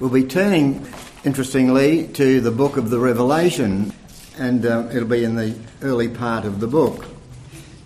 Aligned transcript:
We'll 0.00 0.10
be 0.10 0.22
turning, 0.22 0.86
interestingly, 1.24 2.06
to 2.12 2.40
the 2.40 2.52
book 2.52 2.76
of 2.76 2.88
the 2.88 3.00
Revelation, 3.00 3.92
and 4.38 4.64
uh, 4.64 4.88
it'll 4.92 5.08
be 5.08 5.24
in 5.24 5.34
the 5.34 5.56
early 5.82 6.06
part 6.06 6.44
of 6.44 6.60
the 6.60 6.68
book. 6.68 7.04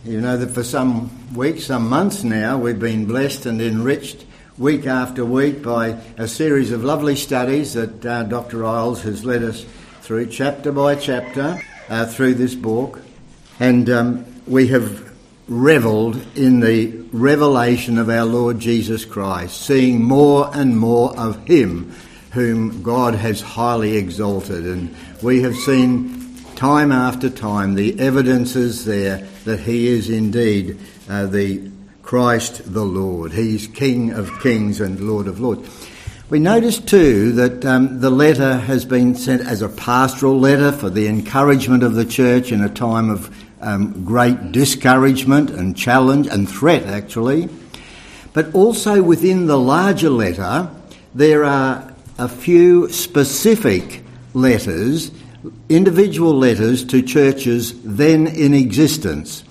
You 0.05 0.21
know 0.21 0.37
that 0.37 0.51
for 0.51 0.63
some 0.63 1.33
weeks, 1.33 1.65
some 1.65 1.89
months 1.89 2.23
now, 2.23 2.59
we've 2.59 2.79
been 2.79 3.07
blessed 3.07 3.47
and 3.47 3.63
enriched 3.63 4.27
week 4.59 4.87
after 4.87 5.25
week 5.25 5.63
by 5.63 5.99
a 6.19 6.29
series 6.29 6.71
of 6.71 6.85
lovely 6.85 7.17
studies 7.17 7.73
that 7.73 8.05
uh, 8.05 8.25
Dr. 8.25 8.67
Isles 8.67 9.03
has 9.05 9.25
led 9.25 9.43
us 9.43 9.65
through, 10.03 10.27
chapter 10.27 10.71
by 10.71 10.97
chapter, 10.97 11.63
uh, 11.89 12.05
through 12.05 12.35
this 12.35 12.55
book. 12.55 13.01
And 13.59 13.89
um, 13.89 14.27
we 14.47 14.67
have 14.69 15.12
revelled 15.49 16.17
in 16.37 16.61
the 16.61 16.89
revelation 17.13 17.99
of 17.99 18.09
our 18.09 18.25
Lord 18.25 18.59
Jesus 18.59 19.05
Christ, 19.05 19.61
seeing 19.61 20.03
more 20.03 20.51
and 20.55 20.79
more 20.79 21.17
of 21.19 21.47
Him 21.47 21.95
whom 22.33 22.83
God 22.83 23.15
has 23.15 23.41
highly 23.41 23.97
exalted. 23.97 24.65
And 24.65 24.95
we 25.23 25.43
have 25.43 25.57
seen 25.57 26.37
time 26.55 26.93
after 26.93 27.29
time 27.29 27.75
the 27.75 27.99
evidences 27.99 28.85
there 28.85 29.27
that 29.45 29.61
He 29.61 29.89
is 29.89 30.09
indeed 30.09 30.79
uh, 31.09 31.27
the 31.27 31.71
Christ 32.03 32.73
the 32.73 32.85
Lord. 32.85 33.33
He's 33.33 33.67
King 33.67 34.13
of 34.13 34.41
kings 34.41 34.81
and 34.81 35.01
Lord 35.01 35.27
of 35.27 35.41
lords. 35.41 35.89
We 36.31 36.39
notice 36.39 36.79
too 36.79 37.33
that 37.33 37.65
um, 37.67 38.01
the 38.01 38.11
letter 38.11 38.57
has 38.57 38.87
been 38.87 39.15
sent 39.15 39.43
as 39.43 39.61
a 39.61 39.69
pastoral 39.69 40.39
letter 40.39 40.73
for 40.73 40.89
the 40.89 41.07
encouragement 41.07 41.83
of 41.83 41.95
the 41.95 42.07
church 42.07 42.53
in 42.53 42.63
a 42.63 42.71
time 42.71 43.11
of 43.11 43.42
um, 43.63 44.05
great 44.05 44.53
discouragement 44.53 45.51
and 45.51 45.77
challenge 45.77 46.27
and 46.27 46.49
threat, 46.49 46.85
actually. 46.85 47.49
But 48.33 48.55
also 48.55 49.03
within 49.03 49.47
the 49.47 49.59
larger 49.59 50.11
letter, 50.11 50.71
there 51.15 51.45
are 51.45 51.95
a 52.19 52.29
few 52.29 52.91
specific 52.91 54.03
letters, 54.35 55.11
individual 55.69 56.35
letters 56.35 56.85
to 56.87 57.03
churches 57.03 57.81
then 57.83 58.27
in 58.27 58.55
existence. 58.55 59.45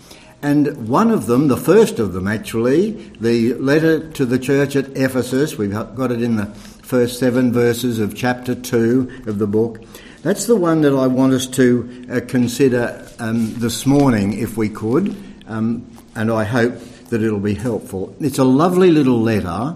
And 0.44 0.88
one 0.88 1.12
of 1.12 1.28
them, 1.28 1.50
the 1.50 1.58
first 1.58 2.00
of 2.00 2.14
them 2.14 2.28
actually, 2.28 2.92
the 3.20 3.54
letter 3.56 4.10
to 4.12 4.26
the 4.26 4.40
church 4.40 4.76
at 4.76 4.98
Ephesus, 4.98 5.58
we've 5.58 5.72
got 5.72 6.12
it 6.12 6.22
in 6.22 6.38
the 6.38 6.48
first 6.48 7.20
seven 7.20 7.54
verses 7.54 8.00
of 8.00 8.16
chapter 8.16 8.56
2 8.56 9.24
of 9.28 9.38
the 9.38 9.48
book. 9.48 9.82
That's 10.24 10.46
the 10.46 10.56
one 10.56 10.82
that 10.82 10.94
I 10.94 11.08
want 11.08 11.34
us 11.34 11.48
to 11.48 12.06
uh, 12.12 12.20
consider 12.28 13.08
um, 13.22 13.54
this 13.60 13.86
morning, 13.86 14.34
if 14.34 14.58
we 14.58 14.68
could, 14.68 15.16
um, 15.48 15.86
and 16.16 16.32
I 16.32 16.44
hope 16.44 16.74
that 17.10 17.22
it'll 17.22 17.40
be 17.40 17.54
helpful. 17.54 18.16
It's 18.20 18.40
a 18.40 18.44
lovely 18.44 18.90
little 18.90 19.22
letter, 19.22 19.76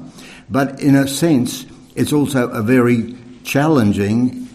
but 0.49 0.81
in 0.81 0.95
a 0.95 1.07
sense, 1.07 1.65
it's 1.95 2.11
also 2.11 2.49
a 2.49 2.63
very 2.63 3.15
challenging, 3.43 4.49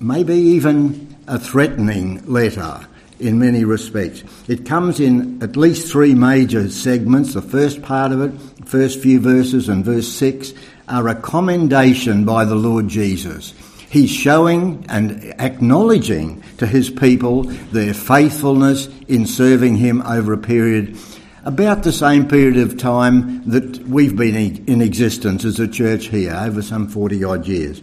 maybe 0.00 0.34
even 0.34 1.16
a 1.28 1.38
threatening 1.38 2.26
letter 2.26 2.80
in 3.20 3.38
many 3.38 3.64
respects. 3.64 4.24
It 4.48 4.66
comes 4.66 4.98
in 4.98 5.40
at 5.40 5.56
least 5.56 5.90
three 5.90 6.14
major 6.14 6.68
segments. 6.70 7.34
The 7.34 7.42
first 7.42 7.82
part 7.82 8.10
of 8.10 8.20
it, 8.20 8.32
first 8.66 9.00
few 9.00 9.20
verses 9.20 9.68
and 9.68 9.84
verse 9.84 10.08
6, 10.08 10.54
are 10.88 11.06
a 11.06 11.14
commendation 11.14 12.24
by 12.24 12.44
the 12.44 12.56
Lord 12.56 12.88
Jesus. 12.88 13.54
He's 13.94 14.10
showing 14.10 14.84
and 14.88 15.32
acknowledging 15.38 16.42
to 16.58 16.66
his 16.66 16.90
people 16.90 17.44
their 17.44 17.94
faithfulness 17.94 18.88
in 19.06 19.24
serving 19.24 19.76
him 19.76 20.02
over 20.02 20.32
a 20.32 20.36
period 20.36 20.98
about 21.44 21.84
the 21.84 21.92
same 21.92 22.26
period 22.26 22.56
of 22.56 22.76
time 22.76 23.48
that 23.48 23.86
we've 23.86 24.16
been 24.16 24.34
in 24.34 24.82
existence 24.82 25.44
as 25.44 25.60
a 25.60 25.68
church 25.68 26.06
here, 26.06 26.34
over 26.34 26.60
some 26.60 26.88
40 26.88 27.22
odd 27.22 27.46
years. 27.46 27.82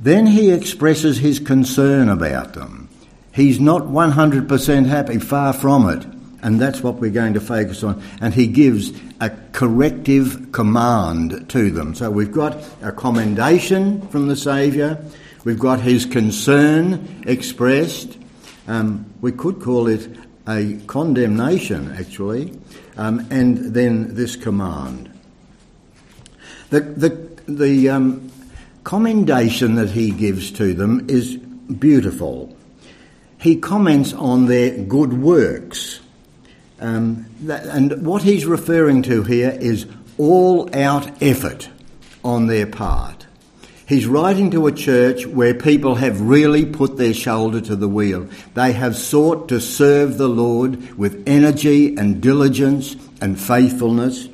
Then 0.00 0.26
he 0.26 0.50
expresses 0.50 1.18
his 1.18 1.38
concern 1.38 2.08
about 2.08 2.54
them. 2.54 2.88
He's 3.32 3.60
not 3.60 3.82
100% 3.82 4.86
happy, 4.86 5.20
far 5.20 5.52
from 5.52 5.88
it. 5.88 6.04
And 6.42 6.60
that's 6.60 6.82
what 6.82 6.96
we're 6.96 7.12
going 7.12 7.34
to 7.34 7.40
focus 7.40 7.84
on. 7.84 8.02
And 8.20 8.34
he 8.34 8.48
gives 8.48 8.90
a 9.20 9.30
corrective 9.52 10.50
command 10.50 11.48
to 11.50 11.70
them. 11.70 11.94
So 11.94 12.10
we've 12.10 12.32
got 12.32 12.56
a 12.82 12.90
commendation 12.90 14.04
from 14.08 14.26
the 14.26 14.34
Saviour, 14.34 14.98
We've 15.48 15.58
got 15.58 15.80
his 15.80 16.04
concern 16.04 17.24
expressed. 17.26 18.18
Um, 18.66 19.06
we 19.22 19.32
could 19.32 19.62
call 19.62 19.86
it 19.86 20.06
a 20.46 20.78
condemnation, 20.86 21.90
actually, 21.92 22.52
um, 22.98 23.26
and 23.30 23.72
then 23.72 24.14
this 24.14 24.36
command. 24.36 25.10
The, 26.68 26.80
the, 26.80 27.08
the 27.48 27.88
um, 27.88 28.30
commendation 28.84 29.76
that 29.76 29.88
he 29.88 30.10
gives 30.10 30.50
to 30.50 30.74
them 30.74 31.08
is 31.08 31.38
beautiful. 31.38 32.54
He 33.40 33.56
comments 33.56 34.12
on 34.12 34.48
their 34.48 34.76
good 34.76 35.14
works. 35.14 36.00
Um, 36.78 37.24
that, 37.44 37.64
and 37.64 38.04
what 38.04 38.20
he's 38.20 38.44
referring 38.44 39.00
to 39.04 39.22
here 39.22 39.56
is 39.58 39.86
all 40.18 40.68
out 40.76 41.22
effort 41.22 41.70
on 42.22 42.48
their 42.48 42.66
part. 42.66 43.17
He's 43.88 44.06
writing 44.06 44.50
to 44.50 44.66
a 44.66 44.72
church 44.72 45.26
where 45.26 45.54
people 45.54 45.94
have 45.94 46.20
really 46.20 46.66
put 46.66 46.98
their 46.98 47.14
shoulder 47.14 47.58
to 47.62 47.74
the 47.74 47.88
wheel. 47.88 48.28
They 48.52 48.72
have 48.72 48.94
sought 48.94 49.48
to 49.48 49.62
serve 49.62 50.18
the 50.18 50.28
Lord 50.28 50.98
with 50.98 51.22
energy 51.26 51.96
and 51.96 52.20
diligence 52.20 52.96
and 53.22 53.40
faithfulness. 53.40 54.28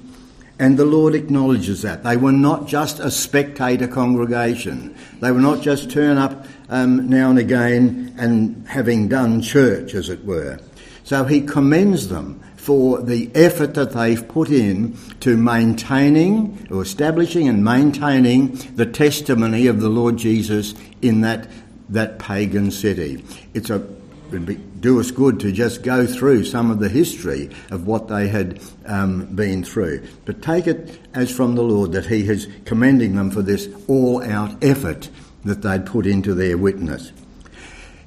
And 0.59 0.76
the 0.76 0.84
Lord 0.84 1.14
acknowledges 1.14 1.82
that. 1.82 2.03
They 2.03 2.16
were 2.16 2.32
not 2.32 2.66
just 2.66 2.98
a 2.98 3.12
spectator 3.12 3.87
congregation. 3.87 4.97
They 5.20 5.31
were 5.31 5.41
not 5.41 5.62
just 5.62 5.88
turn 5.88 6.19
up 6.19 6.47
um, 6.69 7.09
now 7.09 7.31
and 7.31 7.38
again 7.38 8.12
and 8.19 8.66
having 8.66 9.06
done 9.06 9.41
church, 9.41 9.94
as 9.94 10.09
it 10.09 10.25
were. 10.25 10.59
So 11.04 11.25
he 11.25 11.41
commends 11.41 12.09
them 12.09 12.43
for 12.64 13.02
the 13.02 13.30
effort 13.34 13.75
that 13.75 13.92
they've 13.92 14.26
put 14.26 14.48
in 14.48 14.97
to 15.20 15.36
maintaining 15.36 16.66
or 16.70 16.80
establishing 16.80 17.47
and 17.47 17.62
maintaining 17.62 18.54
the 18.75 18.86
testimony 18.86 19.66
of 19.66 19.82
the 19.82 19.91
Lord 19.91 20.16
Jesus 20.16 20.75
in 21.02 21.20
that, 21.20 21.47
that 21.91 22.19
pagan 22.19 22.70
city. 22.70 23.22
It's 23.52 23.69
a 23.69 23.86
would 24.30 24.80
do 24.80 24.98
us 24.98 25.10
good 25.10 25.41
to 25.41 25.52
just 25.52 25.82
go 25.82 26.06
through 26.06 26.44
some 26.44 26.70
of 26.70 26.78
the 26.78 26.88
history 26.88 27.50
of 27.70 27.86
what 27.86 28.08
they 28.08 28.28
had 28.28 28.60
um, 28.86 29.26
been 29.26 29.62
through. 29.62 30.02
But 30.25 30.42
take 30.42 30.66
it 30.66 30.98
as 31.12 31.31
from 31.31 31.54
the 31.54 31.62
Lord 31.62 31.92
that 31.92 32.06
He 32.06 32.26
is 32.26 32.48
commending 32.64 33.14
them 33.14 33.31
for 33.31 33.42
this 33.42 33.69
all 33.86 34.22
out 34.25 34.64
effort 34.64 35.10
that 35.44 35.62
they'd 35.62 35.86
put 35.86 36.06
into 36.06 36.34
their 36.34 36.56
witness. 36.56 37.12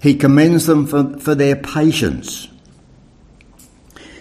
He 0.02 0.16
commends 0.16 0.66
them 0.66 0.88
for, 0.88 1.18
for 1.20 1.36
their 1.36 1.56
patience 1.56 2.47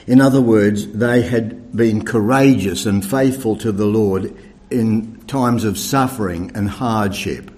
in 0.06 0.20
other 0.20 0.40
words, 0.40 0.86
they 0.86 1.22
had 1.22 1.76
been 1.76 2.04
courageous 2.04 2.86
and 2.86 3.04
faithful 3.04 3.56
to 3.56 3.72
the 3.72 3.86
Lord 3.86 4.36
in 4.70 5.16
times 5.26 5.64
of 5.64 5.78
suffering 5.78 6.52
and 6.54 6.68
hardship. 6.68 7.50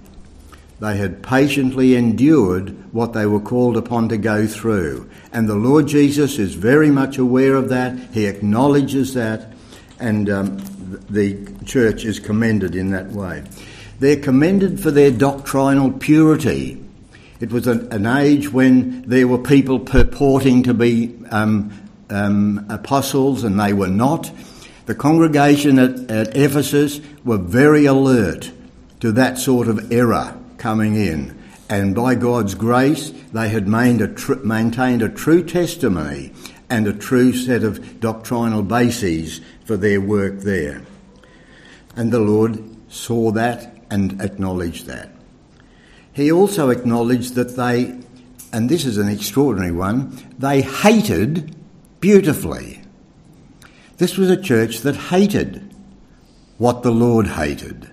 They 0.80 0.96
had 0.96 1.22
patiently 1.22 1.96
endured 1.96 2.92
what 2.92 3.12
they 3.12 3.26
were 3.26 3.40
called 3.40 3.76
upon 3.76 4.08
to 4.10 4.16
go 4.16 4.46
through. 4.46 5.10
And 5.32 5.48
the 5.48 5.56
Lord 5.56 5.88
Jesus 5.88 6.38
is 6.38 6.54
very 6.54 6.90
much 6.90 7.18
aware 7.18 7.54
of 7.54 7.68
that. 7.70 7.98
He 8.12 8.26
acknowledges 8.26 9.14
that. 9.14 9.52
And 9.98 10.30
um, 10.30 10.58
the 11.10 11.46
church 11.64 12.04
is 12.04 12.20
commended 12.20 12.76
in 12.76 12.92
that 12.92 13.08
way. 13.08 13.42
They're 13.98 14.20
commended 14.20 14.80
for 14.80 14.92
their 14.92 15.10
doctrinal 15.10 15.90
purity. 15.92 16.82
It 17.40 17.50
was 17.50 17.66
an, 17.66 17.92
an 17.92 18.06
age 18.06 18.52
when 18.52 19.02
there 19.02 19.26
were 19.26 19.38
people 19.38 19.80
purporting 19.80 20.62
to 20.62 20.74
be 20.74 21.16
um, 21.30 21.72
um, 22.10 22.66
apostles 22.68 23.44
and 23.44 23.58
they 23.58 23.72
were 23.72 23.88
not. 23.88 24.30
The 24.86 24.94
congregation 24.94 25.78
at, 25.78 26.10
at 26.10 26.36
Ephesus 26.36 27.00
were 27.24 27.38
very 27.38 27.84
alert 27.84 28.50
to 29.00 29.12
that 29.12 29.38
sort 29.38 29.68
of 29.68 29.92
error 29.92 30.36
coming 30.56 30.96
in. 30.96 31.38
And 31.68 31.94
by 31.94 32.14
God's 32.14 32.54
grace, 32.54 33.12
they 33.32 33.50
had 33.50 33.68
a 33.68 34.08
tr- 34.08 34.34
maintained 34.36 35.02
a 35.02 35.08
true 35.08 35.44
testimony 35.44 36.32
and 36.70 36.86
a 36.86 36.92
true 36.92 37.32
set 37.32 37.62
of 37.62 38.00
doctrinal 38.00 38.62
bases 38.62 39.40
for 39.64 39.76
their 39.76 40.00
work 40.00 40.40
there. 40.40 40.82
And 41.96 42.12
the 42.12 42.20
Lord 42.20 42.62
saw 42.88 43.30
that 43.32 43.76
and 43.90 44.20
acknowledged 44.20 44.86
that. 44.86 45.10
He 46.12 46.32
also 46.32 46.70
acknowledged 46.70 47.34
that 47.34 47.56
they, 47.56 47.96
and 48.52 48.68
this 48.68 48.84
is 48.84 48.98
an 48.98 49.08
extraordinary 49.08 49.72
one, 49.72 50.18
they 50.38 50.62
hated 50.62 51.54
beautifully. 52.00 52.82
This 53.98 54.16
was 54.16 54.30
a 54.30 54.40
church 54.40 54.80
that 54.80 54.96
hated 54.96 55.74
what 56.56 56.82
the 56.82 56.90
Lord 56.90 57.26
hated. 57.26 57.90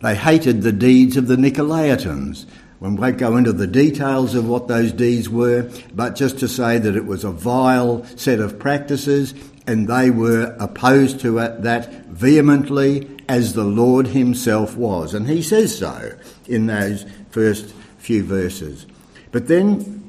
They 0.00 0.14
hated 0.14 0.62
the 0.62 0.72
deeds 0.72 1.16
of 1.16 1.26
the 1.26 1.36
Nicolaitans. 1.36 2.46
We 2.80 2.90
won't 2.90 3.18
go 3.18 3.36
into 3.36 3.52
the 3.52 3.66
details 3.66 4.34
of 4.34 4.46
what 4.46 4.68
those 4.68 4.92
deeds 4.92 5.28
were, 5.28 5.70
but 5.94 6.14
just 6.14 6.38
to 6.40 6.48
say 6.48 6.78
that 6.78 6.96
it 6.96 7.06
was 7.06 7.24
a 7.24 7.30
vile 7.30 8.04
set 8.16 8.38
of 8.38 8.58
practices 8.58 9.34
and 9.66 9.88
they 9.88 10.10
were 10.10 10.54
opposed 10.60 11.20
to 11.20 11.38
it, 11.38 11.62
that 11.62 12.06
vehemently 12.06 13.08
as 13.28 13.54
the 13.54 13.64
Lord 13.64 14.08
Himself 14.08 14.76
was. 14.76 15.14
And 15.14 15.26
He 15.26 15.42
says 15.42 15.76
so 15.76 16.12
in 16.46 16.66
those 16.66 17.06
first 17.30 17.74
few 17.98 18.22
verses. 18.22 18.86
But 19.32 19.48
then 19.48 20.05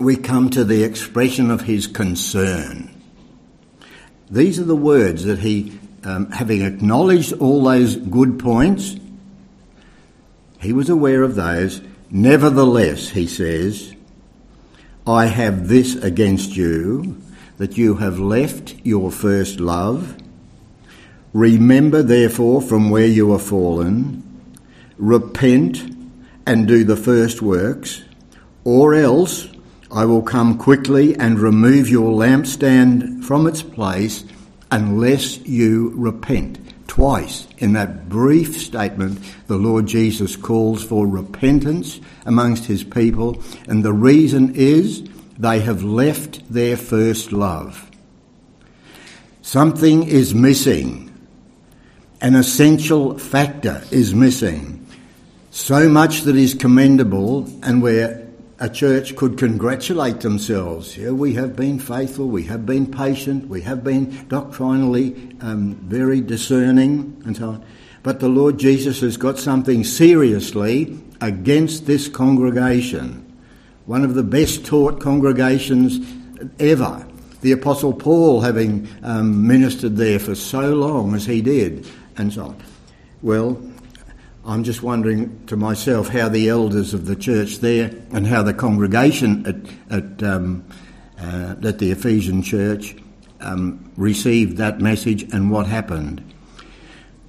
we 0.00 0.16
come 0.16 0.50
to 0.50 0.64
the 0.64 0.82
expression 0.82 1.50
of 1.50 1.62
His 1.62 1.86
concern. 1.86 2.90
These 4.30 4.58
are 4.58 4.64
the 4.64 4.76
words 4.76 5.24
that 5.24 5.38
He, 5.38 5.78
um, 6.02 6.30
having 6.30 6.62
acknowledged 6.62 7.32
all 7.34 7.64
those 7.64 7.96
good 7.96 8.38
points, 8.38 8.96
He 10.60 10.72
was 10.72 10.88
aware 10.88 11.22
of 11.22 11.34
those. 11.34 11.80
Nevertheless, 12.10 13.10
He 13.10 13.26
says, 13.26 13.94
I 15.06 15.26
have 15.26 15.68
this 15.68 15.96
against 15.96 16.56
you 16.56 17.20
that 17.58 17.76
you 17.76 17.96
have 17.96 18.18
left 18.18 18.74
your 18.84 19.10
first 19.10 19.60
love. 19.60 20.16
Remember, 21.32 22.02
therefore, 22.02 22.62
from 22.62 22.90
where 22.90 23.06
you 23.06 23.32
are 23.32 23.38
fallen, 23.38 24.22
repent 24.96 25.82
and 26.46 26.66
do 26.66 26.84
the 26.84 26.96
first 26.96 27.42
works, 27.42 28.02
or 28.64 28.94
else 28.94 29.48
I 29.94 30.04
will 30.06 30.22
come 30.22 30.58
quickly 30.58 31.14
and 31.14 31.38
remove 31.38 31.88
your 31.88 32.10
lampstand 32.10 33.22
from 33.22 33.46
its 33.46 33.62
place 33.62 34.24
unless 34.72 35.38
you 35.46 35.92
repent. 35.94 36.58
Twice 36.88 37.46
in 37.58 37.74
that 37.74 38.08
brief 38.08 38.60
statement, 38.60 39.20
the 39.46 39.56
Lord 39.56 39.86
Jesus 39.86 40.34
calls 40.34 40.82
for 40.82 41.06
repentance 41.06 42.00
amongst 42.26 42.64
his 42.64 42.82
people, 42.82 43.40
and 43.68 43.84
the 43.84 43.92
reason 43.92 44.56
is 44.56 45.08
they 45.38 45.60
have 45.60 45.84
left 45.84 46.52
their 46.52 46.76
first 46.76 47.30
love. 47.30 47.88
Something 49.42 50.08
is 50.08 50.34
missing. 50.34 51.12
An 52.20 52.34
essential 52.34 53.16
factor 53.16 53.82
is 53.92 54.12
missing. 54.12 54.84
So 55.52 55.88
much 55.88 56.22
that 56.22 56.34
is 56.34 56.54
commendable 56.54 57.48
and 57.62 57.80
where 57.80 58.23
a 58.58 58.68
church 58.68 59.16
could 59.16 59.36
congratulate 59.38 60.20
themselves. 60.20 60.96
Yeah, 60.96 61.10
we 61.10 61.34
have 61.34 61.56
been 61.56 61.78
faithful, 61.78 62.28
we 62.28 62.44
have 62.44 62.64
been 62.64 62.90
patient, 62.90 63.48
we 63.48 63.62
have 63.62 63.82
been 63.82 64.26
doctrinally 64.28 65.36
um, 65.40 65.74
very 65.74 66.20
discerning, 66.20 67.22
and 67.24 67.36
so 67.36 67.48
on. 67.50 67.64
But 68.02 68.20
the 68.20 68.28
Lord 68.28 68.58
Jesus 68.58 69.00
has 69.00 69.16
got 69.16 69.38
something 69.38 69.82
seriously 69.82 70.98
against 71.20 71.86
this 71.86 72.08
congregation 72.08 73.24
one 73.86 74.02
of 74.02 74.14
the 74.14 74.22
best 74.22 74.64
taught 74.64 75.00
congregations 75.00 76.00
ever. 76.58 77.06
The 77.42 77.52
Apostle 77.52 77.92
Paul 77.92 78.40
having 78.40 78.88
um, 79.02 79.46
ministered 79.46 79.96
there 79.96 80.18
for 80.18 80.34
so 80.34 80.74
long 80.74 81.14
as 81.14 81.26
he 81.26 81.42
did, 81.42 81.86
and 82.16 82.32
so 82.32 82.46
on. 82.46 82.62
Well, 83.22 83.60
I'm 84.46 84.62
just 84.62 84.82
wondering 84.82 85.46
to 85.46 85.56
myself 85.56 86.08
how 86.08 86.28
the 86.28 86.50
elders 86.50 86.92
of 86.92 87.06
the 87.06 87.16
church 87.16 87.60
there 87.60 87.90
and 88.12 88.26
how 88.26 88.42
the 88.42 88.52
congregation 88.52 89.46
at, 89.46 89.56
at, 89.96 90.22
um, 90.22 90.66
uh, 91.18 91.54
at 91.64 91.78
the 91.78 91.90
Ephesian 91.90 92.42
church 92.42 92.94
um, 93.40 93.90
received 93.96 94.58
that 94.58 94.80
message 94.80 95.22
and 95.32 95.50
what 95.50 95.66
happened. 95.66 96.34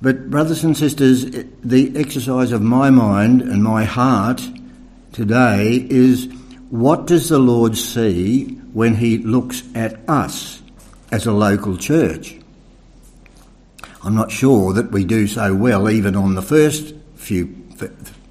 But, 0.02 0.30
brothers 0.30 0.66
and 0.66 0.76
sisters, 0.76 1.26
the 1.64 1.94
exercise 1.96 2.52
of 2.52 2.62
my 2.62 2.90
mind 2.90 3.42
and 3.42 3.64
my 3.64 3.86
heart 3.86 4.42
today 5.14 5.88
is 5.90 6.28
what 6.70 7.08
does 7.08 7.30
the 7.30 7.40
Lord 7.40 7.78
see 7.78 8.48
when 8.74 8.94
He 8.96 9.20
looks 9.20 9.64
at 9.74 9.98
us 10.10 10.62
as 11.14 11.26
a 11.26 11.32
local 11.32 11.78
church? 11.78 12.38
I'm 14.04 14.16
not 14.16 14.32
sure 14.32 14.74
that 14.74 14.92
we 14.92 15.06
do 15.06 15.28
so 15.28 15.56
well, 15.56 15.90
even 15.90 16.18
on 16.18 16.36
the 16.36 16.42
first 16.42 16.94
few 17.26 17.56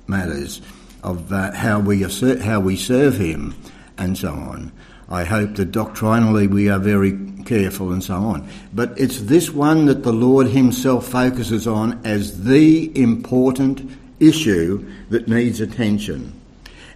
matters 0.06 0.62
of 1.02 1.32
uh, 1.32 1.52
how 1.52 1.81
we 1.81 2.05
assert, 2.05 2.41
how 2.41 2.61
we 2.61 2.76
serve 2.76 3.17
Him, 3.17 3.55
and 3.99 4.17
so 4.17 4.31
on. 4.31 4.73
I 5.08 5.25
hope 5.25 5.56
that 5.56 5.73
doctrinally 5.73 6.46
we 6.46 6.70
are 6.70 6.79
very 6.79 7.19
careful 7.44 7.93
and 7.93 8.02
so 8.02 8.14
on. 8.14 8.49
But 8.73 8.99
it's 8.99 9.20
this 9.20 9.50
one 9.50 9.87
that 9.87 10.02
the 10.02 10.12
Lord 10.12 10.46
Himself 10.46 11.08
focuses 11.08 11.67
on 11.67 12.00
as 12.06 12.44
the 12.44 12.96
important 13.00 13.91
issue 14.20 14.91
that 15.11 15.29
needs 15.29 15.61
attention. 15.61 16.40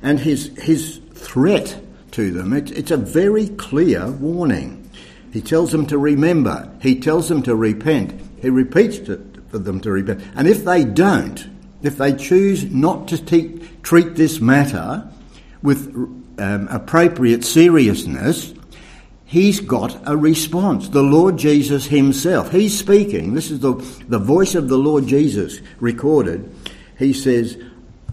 And 0.00 0.20
His, 0.20 0.56
his 0.58 1.00
threat 1.14 1.80
to 2.12 2.30
them. 2.30 2.52
It, 2.52 2.70
it's 2.70 2.92
a 2.92 2.96
very 2.96 3.48
clear 3.48 4.10
warning. 4.10 4.88
He 5.32 5.42
tells 5.42 5.72
them 5.72 5.86
to 5.86 5.98
remember. 5.98 6.70
He 6.80 6.98
tells 6.98 7.28
them 7.28 7.42
to 7.42 7.54
repent. 7.54 8.18
He 8.40 8.48
repeats 8.48 8.96
it 8.96 9.20
for 9.50 9.58
them 9.58 9.80
to 9.80 9.90
repent. 9.90 10.22
And 10.34 10.48
if 10.48 10.64
they 10.64 10.84
don't, 10.84 11.57
if 11.82 11.96
they 11.96 12.14
choose 12.14 12.64
not 12.64 13.08
to 13.08 13.24
te- 13.24 13.60
treat 13.82 14.14
this 14.16 14.40
matter 14.40 15.08
with 15.62 15.94
um, 16.38 16.68
appropriate 16.68 17.44
seriousness, 17.44 18.54
he's 19.24 19.60
got 19.60 19.96
a 20.06 20.16
response. 20.16 20.88
The 20.88 21.02
Lord 21.02 21.36
Jesus 21.36 21.86
himself, 21.86 22.50
he's 22.50 22.76
speaking. 22.78 23.34
This 23.34 23.50
is 23.50 23.60
the, 23.60 23.74
the 24.08 24.18
voice 24.18 24.54
of 24.54 24.68
the 24.68 24.78
Lord 24.78 25.06
Jesus 25.06 25.60
recorded. 25.80 26.52
He 26.98 27.12
says, 27.12 27.56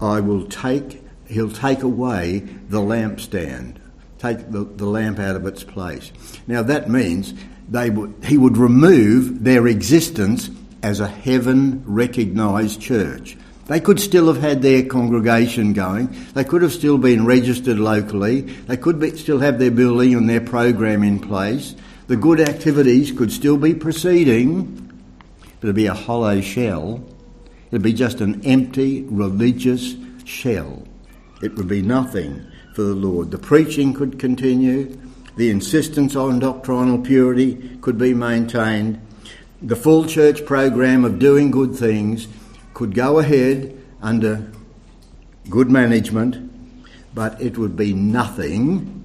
I 0.00 0.20
will 0.20 0.46
take 0.46 1.02
he'll 1.28 1.50
take 1.50 1.82
away 1.82 2.38
the 2.68 2.78
lampstand, 2.78 3.76
take 4.18 4.50
the, 4.50 4.64
the 4.64 4.86
lamp 4.86 5.18
out 5.18 5.36
of 5.36 5.46
its 5.46 5.64
place. 5.64 6.12
Now 6.46 6.62
that 6.62 6.88
means 6.88 7.34
they 7.68 7.90
would, 7.90 8.14
he 8.24 8.38
would 8.38 8.56
remove 8.56 9.42
their 9.42 9.66
existence 9.66 10.50
as 10.82 11.00
a 11.00 11.08
heaven 11.08 11.82
recognised 11.84 12.80
church. 12.80 13.36
They 13.66 13.80
could 13.80 13.98
still 13.98 14.26
have 14.28 14.40
had 14.40 14.62
their 14.62 14.84
congregation 14.84 15.72
going. 15.72 16.14
They 16.34 16.44
could 16.44 16.62
have 16.62 16.72
still 16.72 16.98
been 16.98 17.26
registered 17.26 17.78
locally. 17.78 18.42
They 18.42 18.76
could 18.76 19.00
be, 19.00 19.16
still 19.16 19.40
have 19.40 19.58
their 19.58 19.72
building 19.72 20.14
and 20.14 20.28
their 20.28 20.40
program 20.40 21.02
in 21.02 21.18
place. 21.18 21.74
The 22.06 22.16
good 22.16 22.40
activities 22.40 23.10
could 23.10 23.32
still 23.32 23.56
be 23.56 23.74
proceeding, 23.74 24.92
but 25.60 25.68
it'd 25.68 25.76
be 25.76 25.86
a 25.86 25.94
hollow 25.94 26.40
shell. 26.40 27.04
It'd 27.70 27.82
be 27.82 27.92
just 27.92 28.20
an 28.20 28.44
empty 28.46 29.02
religious 29.02 29.96
shell 30.24 30.86
it 31.42 31.54
would 31.56 31.68
be 31.68 31.82
nothing 31.82 32.44
for 32.74 32.82
the 32.82 32.94
Lord. 32.94 33.30
The 33.30 33.38
preaching 33.38 33.92
could 33.92 34.18
continue, 34.18 34.98
the 35.36 35.50
insistence 35.50 36.16
on 36.16 36.38
doctrinal 36.38 36.98
purity 36.98 37.78
could 37.80 37.98
be 37.98 38.14
maintained, 38.14 39.00
the 39.62 39.76
full 39.76 40.06
church 40.06 40.44
program 40.44 41.04
of 41.04 41.18
doing 41.18 41.50
good 41.50 41.74
things 41.74 42.26
could 42.76 42.94
go 42.94 43.18
ahead 43.18 43.74
under 44.02 44.52
good 45.48 45.70
management, 45.70 46.36
but 47.14 47.40
it 47.40 47.56
would 47.56 47.74
be 47.74 47.94
nothing 47.94 49.02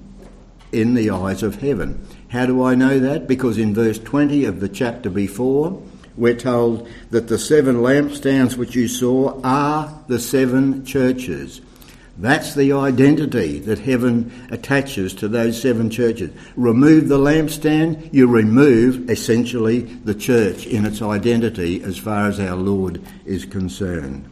in 0.74 0.94
the 0.94 1.10
eyes 1.10 1.42
of 1.42 1.56
heaven. 1.62 2.06
How 2.28 2.46
do 2.46 2.64
I 2.64 2.76
know 2.76 3.00
that? 3.00 3.30
Because 3.30 3.58
in 3.58 3.74
verse 3.74 3.98
20 3.98 4.44
of 4.44 4.60
the 4.60 4.68
chapter 4.68 5.10
before, 5.10 5.82
we're 6.18 6.36
told 6.36 6.86
that 7.12 7.30
the 7.30 7.40
seven 7.40 7.78
lampstands 7.78 8.58
which 8.58 8.76
you 8.76 8.90
saw 8.90 9.40
are 9.42 10.04
the 10.10 10.20
seven 10.20 10.84
churches. 10.84 11.62
That's 12.18 12.54
the 12.54 12.74
identity 12.74 13.60
that 13.60 13.80
heaven 13.80 14.32
attaches 14.52 15.14
to 15.16 15.28
those 15.28 15.62
seven 15.62 15.90
churches. 15.90 16.32
Remove 16.56 17.08
the 17.08 17.18
lampstand, 17.18 18.14
you 18.14 18.28
remove 18.28 19.10
essentially 19.10 19.82
the 19.82 20.14
church 20.14 20.66
in 20.66 20.86
its 20.86 21.02
identity 21.02 21.82
as 21.84 21.98
far 21.98 22.28
as 22.28 22.40
our 22.40 22.56
Lord 22.56 23.02
is 23.26 23.46
concerned. 23.46 24.30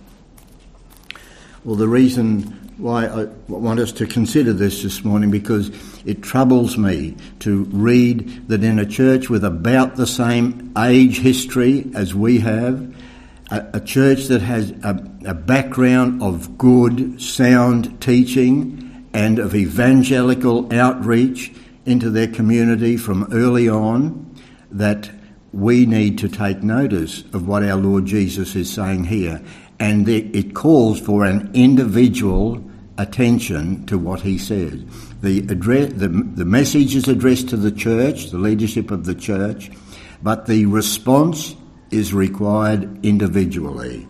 Well, 1.63 1.75
the 1.75 1.87
reason 1.87 2.59
why 2.77 3.07
I 3.07 3.25
want 3.49 3.81
us 3.81 3.91
to 3.93 4.07
consider 4.07 4.53
this 4.53 4.83
this 4.83 5.03
morning 5.03 5.29
because 5.29 5.69
it 6.05 6.21
troubles 6.21 6.77
me 6.77 7.17
to 7.39 7.65
read 7.65 8.47
that 8.47 8.63
in 8.63 8.79
a 8.79 8.85
church 8.85 9.29
with 9.29 9.43
about 9.43 9.97
the 9.97 10.07
same 10.07 10.71
age 10.77 11.19
history 11.19 11.91
as 11.93 12.15
we 12.15 12.39
have, 12.39 12.95
a, 13.51 13.65
a 13.73 13.79
church 13.79 14.25
that 14.25 14.41
has 14.41 14.71
a, 14.83 15.03
a 15.25 15.33
background 15.33 16.21
of 16.21 16.57
good, 16.57 17.21
sound 17.21 18.01
teaching 18.01 19.07
and 19.13 19.39
of 19.39 19.55
evangelical 19.55 20.71
outreach 20.73 21.51
into 21.85 22.09
their 22.09 22.27
community 22.27 22.97
from 22.97 23.27
early 23.31 23.67
on, 23.67 24.35
that 24.71 25.09
we 25.51 25.85
need 25.85 26.17
to 26.19 26.29
take 26.29 26.61
notice 26.61 27.23
of 27.33 27.47
what 27.47 27.63
our 27.63 27.77
Lord 27.77 28.05
Jesus 28.05 28.55
is 28.55 28.71
saying 28.71 29.05
here. 29.05 29.41
And 29.79 30.07
it 30.07 30.53
calls 30.53 30.99
for 30.99 31.25
an 31.25 31.49
individual 31.53 32.63
attention 32.97 33.85
to 33.87 33.97
what 33.97 34.21
he 34.21 34.37
says. 34.37 34.83
The, 35.21 35.39
address, 35.49 35.93
the, 35.93 36.09
the 36.09 36.45
message 36.45 36.95
is 36.95 37.07
addressed 37.07 37.49
to 37.49 37.57
the 37.57 37.71
church, 37.71 38.29
the 38.29 38.37
leadership 38.37 38.91
of 38.91 39.05
the 39.05 39.15
church, 39.15 39.71
but 40.21 40.45
the 40.45 40.65
response 40.65 41.55
is 41.91 42.13
required 42.13 43.03
individually. 43.05 44.07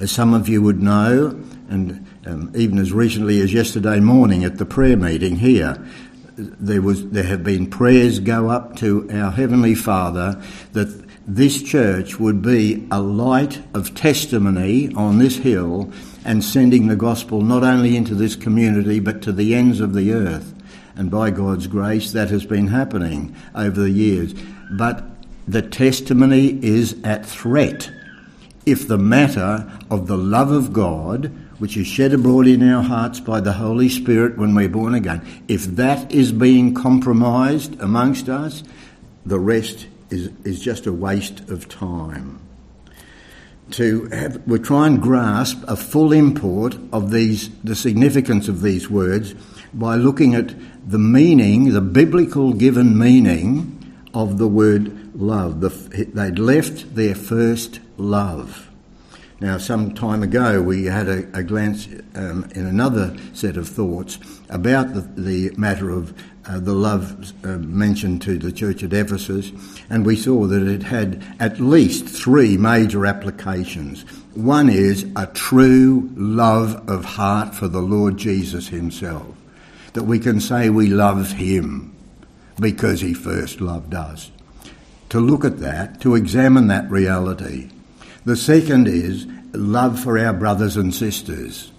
As 0.00 0.10
some 0.10 0.34
of 0.34 0.48
you 0.48 0.60
would 0.62 0.82
know, 0.82 1.40
and 1.68 2.06
um, 2.26 2.52
even 2.54 2.78
as 2.78 2.92
recently 2.92 3.40
as 3.40 3.52
yesterday 3.52 4.00
morning 4.00 4.44
at 4.44 4.58
the 4.58 4.66
prayer 4.66 4.96
meeting 4.96 5.36
here, 5.36 5.78
there 6.36 6.82
was 6.82 7.08
there 7.10 7.22
have 7.24 7.44
been 7.44 7.68
prayers 7.68 8.18
go 8.18 8.48
up 8.48 8.76
to 8.76 9.08
our 9.12 9.30
heavenly 9.30 9.74
Father 9.74 10.42
that 10.72 11.04
this 11.26 11.62
church 11.62 12.18
would 12.18 12.42
be 12.42 12.86
a 12.90 13.00
light 13.00 13.62
of 13.72 13.94
testimony 13.94 14.92
on 14.94 15.18
this 15.18 15.36
hill 15.36 15.92
and 16.24 16.42
sending 16.42 16.88
the 16.88 16.96
gospel 16.96 17.40
not 17.40 17.62
only 17.62 17.96
into 17.96 18.14
this 18.14 18.36
community 18.36 19.00
but 19.00 19.22
to 19.22 19.32
the 19.32 19.54
ends 19.54 19.80
of 19.80 19.94
the 19.94 20.12
earth. 20.12 20.54
And 20.96 21.10
by 21.10 21.30
God's 21.30 21.66
grace, 21.66 22.12
that 22.12 22.30
has 22.30 22.46
been 22.46 22.68
happening 22.68 23.34
over 23.54 23.80
the 23.80 23.90
years. 23.90 24.32
But 24.70 25.04
the 25.46 25.62
testimony 25.62 26.58
is 26.62 26.96
at 27.04 27.26
threat 27.26 27.90
if 28.66 28.88
the 28.88 28.98
matter 28.98 29.70
of 29.90 30.06
the 30.06 30.16
love 30.16 30.50
of 30.50 30.72
God, 30.72 31.26
which 31.58 31.76
is 31.76 31.86
shed 31.86 32.12
abroad 32.12 32.46
in 32.46 32.66
our 32.68 32.82
hearts 32.82 33.20
by 33.20 33.40
the 33.40 33.52
Holy 33.52 33.88
Spirit 33.88 34.38
when 34.38 34.54
we're 34.54 34.68
born 34.68 34.94
again, 34.94 35.22
if 35.48 35.64
that 35.66 36.10
is 36.10 36.32
being 36.32 36.74
compromised 36.74 37.78
amongst 37.80 38.28
us, 38.28 38.62
the 39.26 39.38
rest 39.38 39.86
is, 40.10 40.30
is 40.44 40.60
just 40.60 40.86
a 40.86 40.92
waste 40.92 41.40
of 41.50 41.68
time. 41.68 42.40
To 43.72 44.06
have, 44.06 44.46
we 44.46 44.58
try 44.58 44.86
and 44.86 45.00
grasp 45.00 45.62
a 45.66 45.76
full 45.76 46.12
import 46.12 46.76
of 46.92 47.10
these, 47.10 47.50
the 47.60 47.74
significance 47.74 48.48
of 48.48 48.62
these 48.62 48.90
words 48.90 49.34
by 49.72 49.96
looking 49.96 50.34
at 50.34 50.54
the 50.88 50.98
meaning, 50.98 51.72
the 51.72 51.80
biblical 51.80 52.52
given 52.52 52.98
meaning 52.98 53.94
of 54.12 54.38
the 54.38 54.46
word 54.46 55.03
love. 55.14 55.60
They'd 55.60 56.38
left 56.38 56.94
their 56.94 57.14
first 57.14 57.80
love. 57.96 58.70
Now, 59.40 59.58
some 59.58 59.94
time 59.94 60.22
ago, 60.22 60.62
we 60.62 60.84
had 60.84 61.08
a, 61.08 61.38
a 61.38 61.42
glance 61.42 61.88
um, 62.14 62.48
in 62.54 62.66
another 62.66 63.16
set 63.32 63.56
of 63.56 63.68
thoughts 63.68 64.18
about 64.48 64.94
the, 64.94 65.00
the 65.00 65.56
matter 65.56 65.90
of 65.90 66.14
uh, 66.46 66.60
the 66.60 66.72
love 66.72 67.32
uh, 67.44 67.58
mentioned 67.58 68.22
to 68.22 68.38
the 68.38 68.52
church 68.52 68.82
at 68.82 68.92
Ephesus, 68.92 69.50
and 69.90 70.06
we 70.06 70.16
saw 70.16 70.46
that 70.46 70.66
it 70.66 70.82
had 70.82 71.22
at 71.40 71.58
least 71.58 72.06
three 72.06 72.56
major 72.56 73.06
applications. 73.06 74.02
One 74.34 74.68
is 74.68 75.06
a 75.16 75.26
true 75.26 76.10
love 76.14 76.88
of 76.88 77.04
heart 77.04 77.54
for 77.54 77.66
the 77.66 77.82
Lord 77.82 78.16
Jesus 78.16 78.68
Himself, 78.68 79.26
that 79.94 80.04
we 80.04 80.18
can 80.18 80.40
say 80.40 80.70
we 80.70 80.88
love 80.88 81.32
Him 81.32 81.94
because 82.60 83.00
He 83.00 83.14
first 83.14 83.60
loved 83.60 83.94
us. 83.94 84.30
To 85.14 85.20
look 85.20 85.44
at 85.44 85.60
that, 85.60 86.00
to 86.00 86.16
examine 86.16 86.66
that 86.66 86.90
reality. 86.90 87.70
The 88.24 88.34
second 88.34 88.88
is 88.88 89.28
love 89.52 90.00
for 90.00 90.18
our 90.18 90.32
brothers 90.32 90.76
and 90.76 90.92
sisters. 90.92 91.70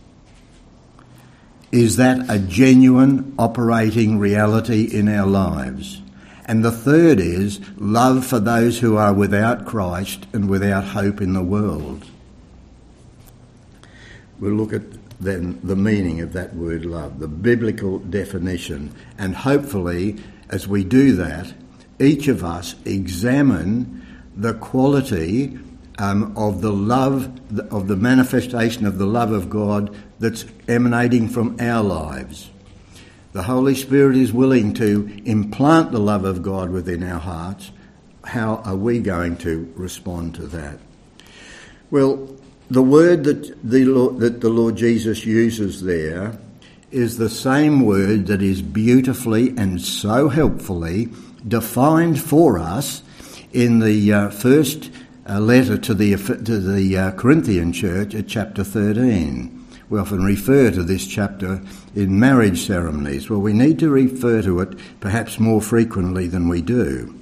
Is 1.69 1.97
that 1.97 2.29
a 2.29 2.39
genuine 2.39 3.35
operating 3.37 4.19
reality 4.19 4.85
in 4.85 5.09
our 5.09 5.27
lives? 5.27 6.01
And 6.45 6.63
the 6.63 6.71
third 6.71 7.19
is 7.19 7.59
love 7.75 8.25
for 8.25 8.39
those 8.39 8.79
who 8.79 8.95
are 8.95 9.13
without 9.13 9.65
Christ 9.65 10.27
and 10.31 10.49
without 10.49 10.85
hope 10.85 11.19
in 11.19 11.33
the 11.33 11.43
world. 11.43 12.05
We'll 14.39 14.53
look 14.53 14.71
at 14.71 14.83
then 15.19 15.59
the 15.61 15.75
meaning 15.75 16.21
of 16.21 16.31
that 16.31 16.55
word 16.55 16.85
love, 16.85 17.19
the 17.19 17.27
biblical 17.27 17.99
definition, 17.99 18.95
and 19.17 19.35
hopefully, 19.35 20.23
as 20.49 20.69
we 20.69 20.85
do 20.85 21.17
that, 21.17 21.53
each 21.99 22.27
of 22.27 22.43
us 22.43 22.75
examine 22.85 24.05
the 24.35 24.53
quality 24.53 25.57
um, 25.97 26.33
of 26.35 26.61
the 26.61 26.71
love, 26.71 27.25
of 27.71 27.87
the 27.87 27.95
manifestation 27.95 28.85
of 28.85 28.97
the 28.97 29.05
love 29.05 29.31
of 29.31 29.49
God 29.49 29.95
that's 30.19 30.45
emanating 30.67 31.29
from 31.29 31.57
our 31.59 31.83
lives. 31.83 32.49
The 33.31 33.43
Holy 33.43 33.75
Spirit 33.75 34.15
is 34.15 34.31
willing 34.31 34.73
to 34.75 35.21
implant 35.25 35.91
the 35.91 35.99
love 35.99 36.25
of 36.25 36.41
God 36.41 36.69
within 36.69 37.03
our 37.03 37.19
hearts. 37.19 37.71
How 38.23 38.57
are 38.65 38.75
we 38.75 38.99
going 38.99 39.37
to 39.37 39.71
respond 39.75 40.35
to 40.35 40.47
that? 40.47 40.79
Well, 41.91 42.35
the 42.69 42.81
word 42.81 43.25
that 43.25 43.57
the 43.63 43.85
Lord, 43.85 44.19
that 44.19 44.41
the 44.41 44.49
Lord 44.49 44.75
Jesus 44.75 45.25
uses 45.25 45.83
there 45.83 46.37
is 46.91 47.17
the 47.17 47.29
same 47.29 47.85
word 47.85 48.27
that 48.27 48.41
is 48.41 48.61
beautifully 48.61 49.49
and 49.57 49.81
so 49.81 50.29
helpfully 50.29 51.09
defined 51.47 52.21
for 52.21 52.59
us 52.59 53.03
in 53.53 53.79
the 53.79 54.11
uh, 54.11 54.29
first 54.29 54.91
a 55.25 55.39
letter 55.39 55.77
to 55.77 55.93
the, 55.93 56.15
to 56.15 56.59
the 56.59 56.97
uh, 56.97 57.11
Corinthian 57.11 57.73
church 57.73 58.13
at 58.13 58.27
chapter 58.27 58.63
13. 58.63 59.65
We 59.89 59.99
often 59.99 60.23
refer 60.23 60.71
to 60.71 60.83
this 60.83 61.05
chapter 61.07 61.61
in 61.95 62.19
marriage 62.19 62.65
ceremonies. 62.65 63.29
Well, 63.29 63.41
we 63.41 63.53
need 63.53 63.79
to 63.79 63.89
refer 63.89 64.41
to 64.43 64.59
it 64.59 64.77
perhaps 64.99 65.39
more 65.39 65.61
frequently 65.61 66.27
than 66.27 66.47
we 66.47 66.61
do. 66.61 67.15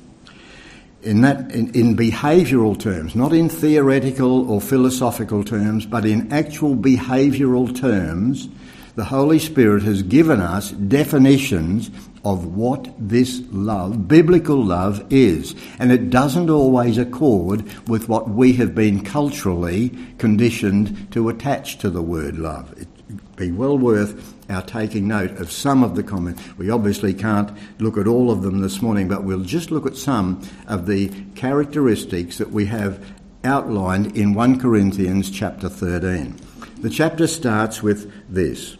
In, 1.01 1.21
that, 1.21 1.51
in, 1.51 1.73
in 1.73 1.97
behavioural 1.97 2.79
terms, 2.79 3.15
not 3.15 3.33
in 3.33 3.49
theoretical 3.49 4.49
or 4.49 4.61
philosophical 4.61 5.43
terms, 5.43 5.85
but 5.85 6.05
in 6.05 6.31
actual 6.31 6.75
behavioural 6.75 7.77
terms, 7.77 8.47
the 8.95 9.03
Holy 9.05 9.39
Spirit 9.39 9.83
has 9.83 10.01
given 10.03 10.39
us 10.39 10.71
definitions 10.71 11.89
of 12.23 12.45
what 12.55 12.93
this 12.97 13.41
love, 13.51 14.07
biblical 14.07 14.63
love, 14.63 15.05
is. 15.11 15.55
And 15.79 15.91
it 15.91 16.09
doesn't 16.09 16.49
always 16.49 16.97
accord 16.97 17.65
with 17.87 18.07
what 18.07 18.29
we 18.29 18.53
have 18.53 18.73
been 18.73 19.03
culturally 19.03 19.89
conditioned 20.17 21.11
to 21.11 21.29
attach 21.29 21.79
to 21.79 21.89
the 21.89 22.01
word 22.01 22.37
love. 22.37 22.71
It'd 22.73 23.35
be 23.35 23.51
well 23.51 23.77
worth 23.77 24.33
our 24.49 24.61
taking 24.61 25.07
note 25.07 25.31
of 25.39 25.51
some 25.51 25.83
of 25.83 25.95
the 25.95 26.03
comments. 26.03 26.41
We 26.57 26.69
obviously 26.69 27.13
can't 27.13 27.51
look 27.79 27.97
at 27.97 28.07
all 28.07 28.31
of 28.31 28.41
them 28.41 28.61
this 28.61 28.81
morning, 28.81 29.07
but 29.07 29.23
we'll 29.23 29.41
just 29.41 29.71
look 29.71 29.85
at 29.85 29.97
some 29.97 30.41
of 30.67 30.85
the 30.85 31.09
characteristics 31.35 32.37
that 32.37 32.51
we 32.51 32.65
have 32.67 33.03
outlined 33.43 34.15
in 34.15 34.33
1 34.33 34.59
Corinthians 34.59 35.29
chapter 35.29 35.67
13. 35.67 36.39
The 36.79 36.89
chapter 36.89 37.27
starts 37.27 37.83
with 37.83 38.11
this. 38.33 38.77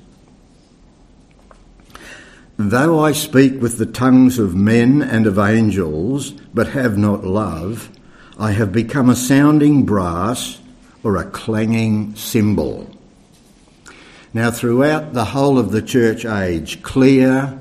Though 2.58 3.00
I 3.00 3.14
speak 3.14 3.62
with 3.62 3.78
the 3.78 3.86
tongues 3.88 4.38
of 4.38 4.56
men 4.56 5.02
and 5.02 5.26
of 5.26 5.40
angels, 5.40 6.32
but 6.54 6.68
have 6.70 6.98
not 6.98 7.24
love, 7.26 7.90
I 8.38 8.52
have 8.52 8.72
become 8.72 9.10
a 9.10 9.16
sounding 9.16 9.86
brass 9.86 10.60
or 11.04 11.18
a 11.18 11.26
clanging 11.26 12.16
cymbal. 12.16 12.90
Now, 14.36 14.52
throughout 14.52 15.14
the 15.14 15.26
whole 15.26 15.58
of 15.58 15.72
the 15.72 15.82
church 15.82 16.26
age, 16.26 16.82
clear, 16.84 17.60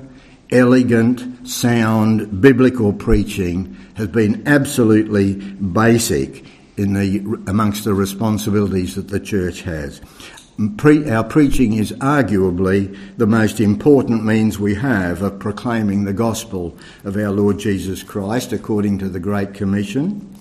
elegant, 0.51 1.47
sound, 1.47 2.41
biblical 2.41 2.93
preaching 2.93 3.75
has 3.95 4.07
been 4.07 4.43
absolutely 4.47 5.33
basic 5.33 6.45
in 6.77 6.93
the, 6.93 7.41
amongst 7.47 7.83
the 7.83 7.93
responsibilities 7.93 8.95
that 8.95 9.09
the 9.09 9.19
church 9.19 9.61
has. 9.61 10.01
Pre- 10.77 11.09
our 11.09 11.23
preaching 11.23 11.73
is 11.73 11.93
arguably 11.93 12.95
the 13.17 13.25
most 13.25 13.59
important 13.59 14.23
means 14.23 14.59
we 14.59 14.75
have 14.75 15.23
of 15.23 15.39
proclaiming 15.39 16.03
the 16.03 16.13
gospel 16.13 16.77
of 17.03 17.17
our 17.17 17.31
Lord 17.31 17.57
Jesus 17.57 18.03
Christ 18.03 18.53
according 18.53 18.99
to 18.99 19.09
the 19.09 19.19
Great 19.19 19.55
Commission. 19.55 20.31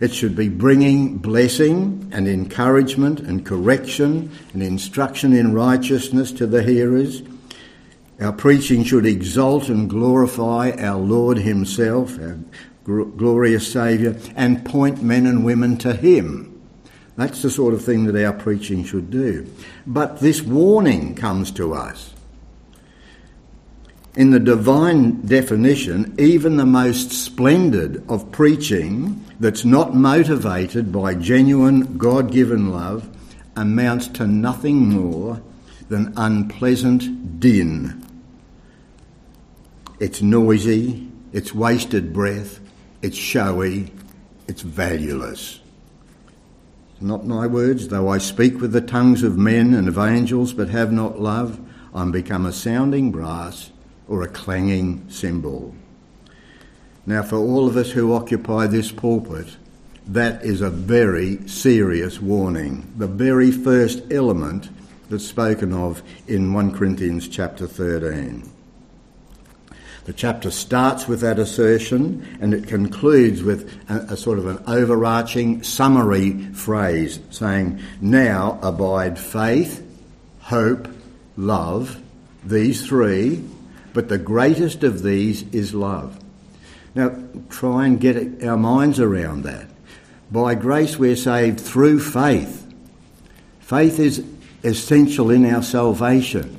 It 0.00 0.12
should 0.12 0.36
be 0.36 0.50
bringing 0.50 1.16
blessing 1.16 2.10
and 2.12 2.28
encouragement 2.28 3.20
and 3.20 3.46
correction 3.46 4.30
and 4.52 4.62
instruction 4.62 5.32
in 5.32 5.54
righteousness 5.54 6.30
to 6.32 6.46
the 6.46 6.62
hearers. 6.62 7.22
Our 8.20 8.32
preaching 8.32 8.84
should 8.84 9.06
exalt 9.06 9.70
and 9.70 9.88
glorify 9.88 10.72
our 10.72 11.00
Lord 11.00 11.38
Himself, 11.38 12.18
our 12.18 12.36
glorious 12.84 13.72
Saviour, 13.72 14.14
and 14.36 14.62
point 14.62 15.02
men 15.02 15.24
and 15.24 15.42
women 15.42 15.78
to 15.78 15.94
Him 15.94 16.53
that's 17.16 17.42
the 17.42 17.50
sort 17.50 17.74
of 17.74 17.84
thing 17.84 18.04
that 18.04 18.24
our 18.24 18.32
preaching 18.32 18.84
should 18.84 19.10
do. 19.10 19.46
But 19.86 20.20
this 20.20 20.42
warning 20.42 21.14
comes 21.14 21.50
to 21.52 21.74
us. 21.74 22.12
In 24.16 24.30
the 24.30 24.40
divine 24.40 25.22
definition, 25.22 26.14
even 26.18 26.56
the 26.56 26.66
most 26.66 27.10
splendid 27.10 28.04
of 28.08 28.30
preaching 28.30 29.24
that's 29.40 29.64
not 29.64 29.94
motivated 29.94 30.92
by 30.92 31.14
genuine 31.14 31.98
God 31.98 32.30
given 32.30 32.70
love 32.70 33.08
amounts 33.56 34.08
to 34.08 34.26
nothing 34.26 34.88
more 34.88 35.42
than 35.88 36.12
unpleasant 36.16 37.40
din. 37.40 38.04
It's 40.00 40.22
noisy, 40.22 41.08
it's 41.32 41.54
wasted 41.54 42.12
breath, 42.12 42.60
it's 43.02 43.16
showy, 43.16 43.92
it's 44.46 44.62
valueless. 44.62 45.60
Not 47.04 47.26
my 47.26 47.46
words, 47.46 47.88
though 47.88 48.08
I 48.08 48.16
speak 48.16 48.62
with 48.62 48.72
the 48.72 48.80
tongues 48.80 49.22
of 49.22 49.36
men 49.36 49.74
and 49.74 49.88
of 49.88 49.98
angels, 49.98 50.54
but 50.54 50.70
have 50.70 50.90
not 50.90 51.20
love, 51.20 51.60
I'm 51.94 52.10
become 52.10 52.46
a 52.46 52.52
sounding 52.52 53.12
brass 53.12 53.70
or 54.08 54.22
a 54.22 54.28
clanging 54.28 55.04
cymbal. 55.10 55.74
Now, 57.04 57.22
for 57.22 57.36
all 57.36 57.68
of 57.68 57.76
us 57.76 57.90
who 57.90 58.14
occupy 58.14 58.68
this 58.68 58.90
pulpit, 58.90 59.58
that 60.06 60.42
is 60.46 60.62
a 60.62 60.70
very 60.70 61.46
serious 61.46 62.22
warning. 62.22 62.90
The 62.96 63.06
very 63.06 63.50
first 63.50 64.10
element 64.10 64.70
that's 65.10 65.26
spoken 65.26 65.74
of 65.74 66.02
in 66.26 66.54
1 66.54 66.72
Corinthians 66.72 67.28
chapter 67.28 67.66
13. 67.66 68.50
The 70.04 70.12
chapter 70.12 70.50
starts 70.50 71.08
with 71.08 71.20
that 71.20 71.38
assertion 71.38 72.36
and 72.40 72.52
it 72.52 72.66
concludes 72.66 73.42
with 73.42 73.72
a, 73.88 74.12
a, 74.12 74.16
sort 74.18 74.38
of 74.38 74.46
an 74.46 74.62
overarching 74.66 75.62
summary 75.62 76.32
phrase 76.52 77.18
saying, 77.30 77.80
Now 78.02 78.58
abide 78.62 79.18
faith, 79.18 79.82
hope, 80.40 80.88
love, 81.38 81.98
these 82.44 82.86
three, 82.86 83.42
but 83.94 84.10
the 84.10 84.18
greatest 84.18 84.84
of 84.84 85.02
these 85.02 85.42
is 85.54 85.72
love. 85.72 86.18
Now, 86.94 87.16
try 87.48 87.86
and 87.86 87.98
get 87.98 88.44
our 88.44 88.58
minds 88.58 89.00
around 89.00 89.44
that. 89.44 89.66
By 90.30 90.54
grace, 90.54 90.98
we're 90.98 91.16
saved 91.16 91.60
through 91.60 92.00
faith. 92.00 92.60
Faith 93.60 93.98
is 93.98 94.22
essential 94.62 95.30
in 95.30 95.46
our 95.46 95.62
salvation. 95.62 96.58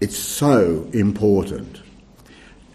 It's 0.00 0.16
so 0.16 0.88
important 0.94 1.82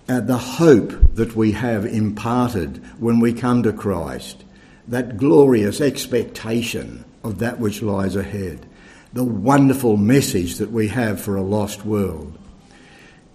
the 0.07 0.38
hope 0.38 1.15
that 1.15 1.36
we 1.36 1.53
have 1.53 1.86
imparted 1.86 2.83
when 3.00 3.19
we 3.19 3.33
come 3.33 3.63
to 3.63 3.74
Christ, 3.74 4.43
that 4.88 5.17
glorious 5.17 5.79
expectation 5.79 7.05
of 7.24 7.39
that 7.39 7.60
which 7.60 7.81
lies 7.81 8.15
ahead, 8.15 8.65
the 9.13 9.24
wonderful 9.24 9.95
message 9.98 10.55
that 10.55 10.72
we 10.72 10.89
have 10.89 11.22
for 11.22 11.36
a 11.36 11.41
lost 11.41 11.86
world. 11.86 12.38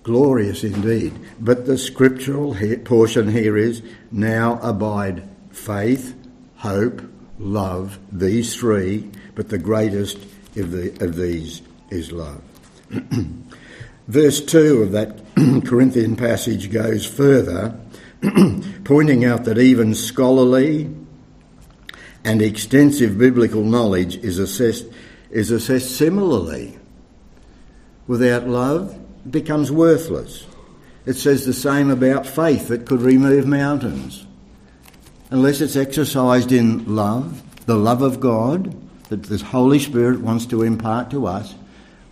Glorious 0.02 0.64
indeed. 0.64 1.12
But 1.38 1.66
the 1.66 1.78
scriptural 1.78 2.56
portion 2.84 3.28
here 3.28 3.56
is 3.56 3.82
now 4.10 4.58
abide 4.62 5.28
faith, 5.50 6.14
hope, 6.56 7.02
love, 7.38 7.98
these 8.10 8.54
three, 8.56 9.10
but 9.34 9.48
the 9.48 9.58
greatest 9.58 10.18
of, 10.56 10.70
the, 10.70 11.04
of 11.04 11.16
these 11.16 11.62
is 11.90 12.10
love. 12.10 12.42
Verse 14.08 14.40
2 14.40 14.82
of 14.84 14.92
that 14.92 15.20
Corinthian 15.66 16.16
passage 16.16 16.72
goes 16.72 17.04
further, 17.04 17.78
pointing 18.84 19.26
out 19.26 19.44
that 19.44 19.58
even 19.58 19.94
scholarly 19.94 20.90
and 22.24 22.40
extensive 22.40 23.18
biblical 23.18 23.62
knowledge 23.62 24.16
is 24.16 24.38
assessed, 24.38 24.86
is 25.30 25.50
assessed 25.50 25.94
similarly. 25.94 26.78
Without 28.06 28.48
love, 28.48 28.98
it 29.26 29.30
becomes 29.30 29.70
worthless. 29.70 30.46
It 31.04 31.14
says 31.14 31.44
the 31.44 31.52
same 31.52 31.90
about 31.90 32.26
faith 32.26 32.68
that 32.68 32.86
could 32.86 33.02
remove 33.02 33.46
mountains. 33.46 34.26
Unless 35.30 35.60
it's 35.60 35.76
exercised 35.76 36.50
in 36.50 36.96
love, 36.96 37.42
the 37.66 37.76
love 37.76 38.00
of 38.00 38.20
God 38.20 38.74
that 39.10 39.24
the 39.24 39.36
Holy 39.38 39.78
Spirit 39.78 40.20
wants 40.20 40.46
to 40.46 40.62
impart 40.62 41.10
to 41.10 41.26
us, 41.26 41.54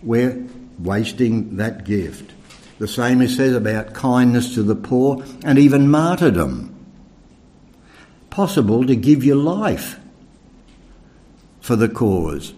we're 0.03 0.47
wasting 0.79 1.57
that 1.57 1.83
gift. 1.83 2.31
The 2.79 2.87
same 2.87 3.21
is 3.21 3.35
said 3.35 3.53
about 3.53 3.93
kindness 3.93 4.53
to 4.53 4.63
the 4.63 4.75
poor 4.75 5.23
and 5.43 5.57
even 5.57 5.89
martyrdom. 5.89 6.73
Possible 8.29 8.85
to 8.85 8.95
give 8.95 9.23
your 9.23 9.37
life 9.37 9.99
for 11.59 11.75
the 11.75 11.89
cause. 11.89 12.53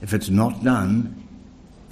If 0.00 0.14
it's 0.14 0.28
not 0.28 0.62
done 0.62 1.26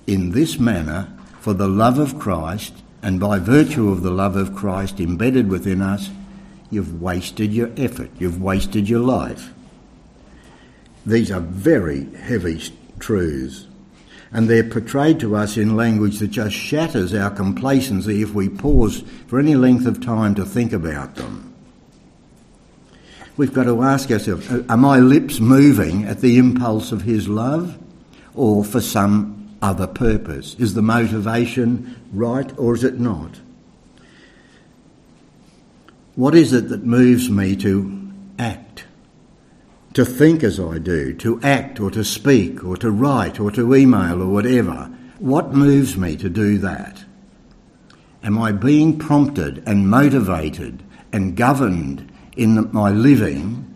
in 0.07 0.31
this 0.31 0.61
manner 0.61 1.13
for 1.41 1.53
the 1.53 1.69
love 1.69 1.99
of 1.99 2.19
Christ 2.19 2.75
and 3.03 3.19
by 3.19 3.41
virtue 3.41 3.91
of 3.91 4.03
the 4.03 4.11
love 4.11 4.37
of 4.37 4.55
Christ 4.55 5.01
embedded 5.01 5.49
within 5.49 5.83
us, 5.83 6.09
you've 6.71 7.03
wasted 7.03 7.53
your 7.53 7.71
effort, 7.77 8.11
you've 8.19 8.41
wasted 8.41 8.89
your 8.89 9.01
life. 9.01 9.53
These 11.05 11.31
are 11.33 11.41
very 11.41 12.13
heavy 12.15 12.63
truths 13.01 13.67
and 14.33 14.49
they're 14.49 14.65
portrayed 14.65 15.21
to 15.21 15.37
us 15.37 15.57
in 15.57 15.77
language 15.77 16.19
that 16.19 16.29
just 16.29 16.55
shatters 16.55 17.15
our 17.15 17.31
complacency 17.31 18.23
if 18.23 18.35
we 18.35 18.49
pause 18.49 19.03
for 19.27 19.39
any 19.39 19.55
length 19.55 19.87
of 19.87 20.01
time 20.01 20.35
to 20.35 20.45
think 20.45 20.73
about 20.73 21.15
them. 21.15 21.55
We've 23.37 23.53
got 23.53 23.65
to 23.65 23.83
ask 23.83 24.11
ourselves 24.11 24.51
uh, 24.51 24.65
are 24.69 24.77
my 24.77 24.99
lips 24.99 25.41
moving 25.41 26.05
at 26.05 26.21
the 26.21 26.39
impulse 26.39 26.91
of 26.91 27.03
His 27.03 27.29
love 27.29 27.79
or 28.35 28.65
for 28.65 28.81
some 28.81 29.57
other 29.61 29.87
purpose? 29.87 30.55
Is 30.55 30.75
the 30.75 30.83
motivation 30.83 31.97
right 32.13 32.51
or 32.59 32.75
is 32.75 32.83
it 32.83 32.99
not? 32.99 33.41
What 36.15 36.35
is 36.35 36.55
it 36.55 36.71
that 36.71 36.85
moves 36.85 37.29
me 37.29 37.57
to? 37.57 38.06
To 39.97 40.05
think 40.05 40.45
as 40.45 40.61
I 40.61 40.77
do, 40.77 41.15
to 41.15 41.41
act 41.43 41.81
or 41.81 41.91
to 41.93 42.05
speak 42.05 42.63
or 42.63 42.77
to 42.77 42.91
write 42.91 43.41
or 43.41 43.51
to 43.53 43.75
email 43.75 44.21
or 44.21 44.27
whatever. 44.27 44.95
What 45.19 45.55
moves 45.55 45.97
me 45.97 46.19
to 46.19 46.29
do 46.29 46.59
that? 46.59 47.03
Am 48.23 48.39
I 48.39 48.53
being 48.53 48.99
prompted 48.99 49.63
and 49.67 49.89
motivated 49.89 50.83
and 51.15 51.35
governed 51.35 52.13
in 52.37 52.71
my 52.73 52.91
living 52.91 53.75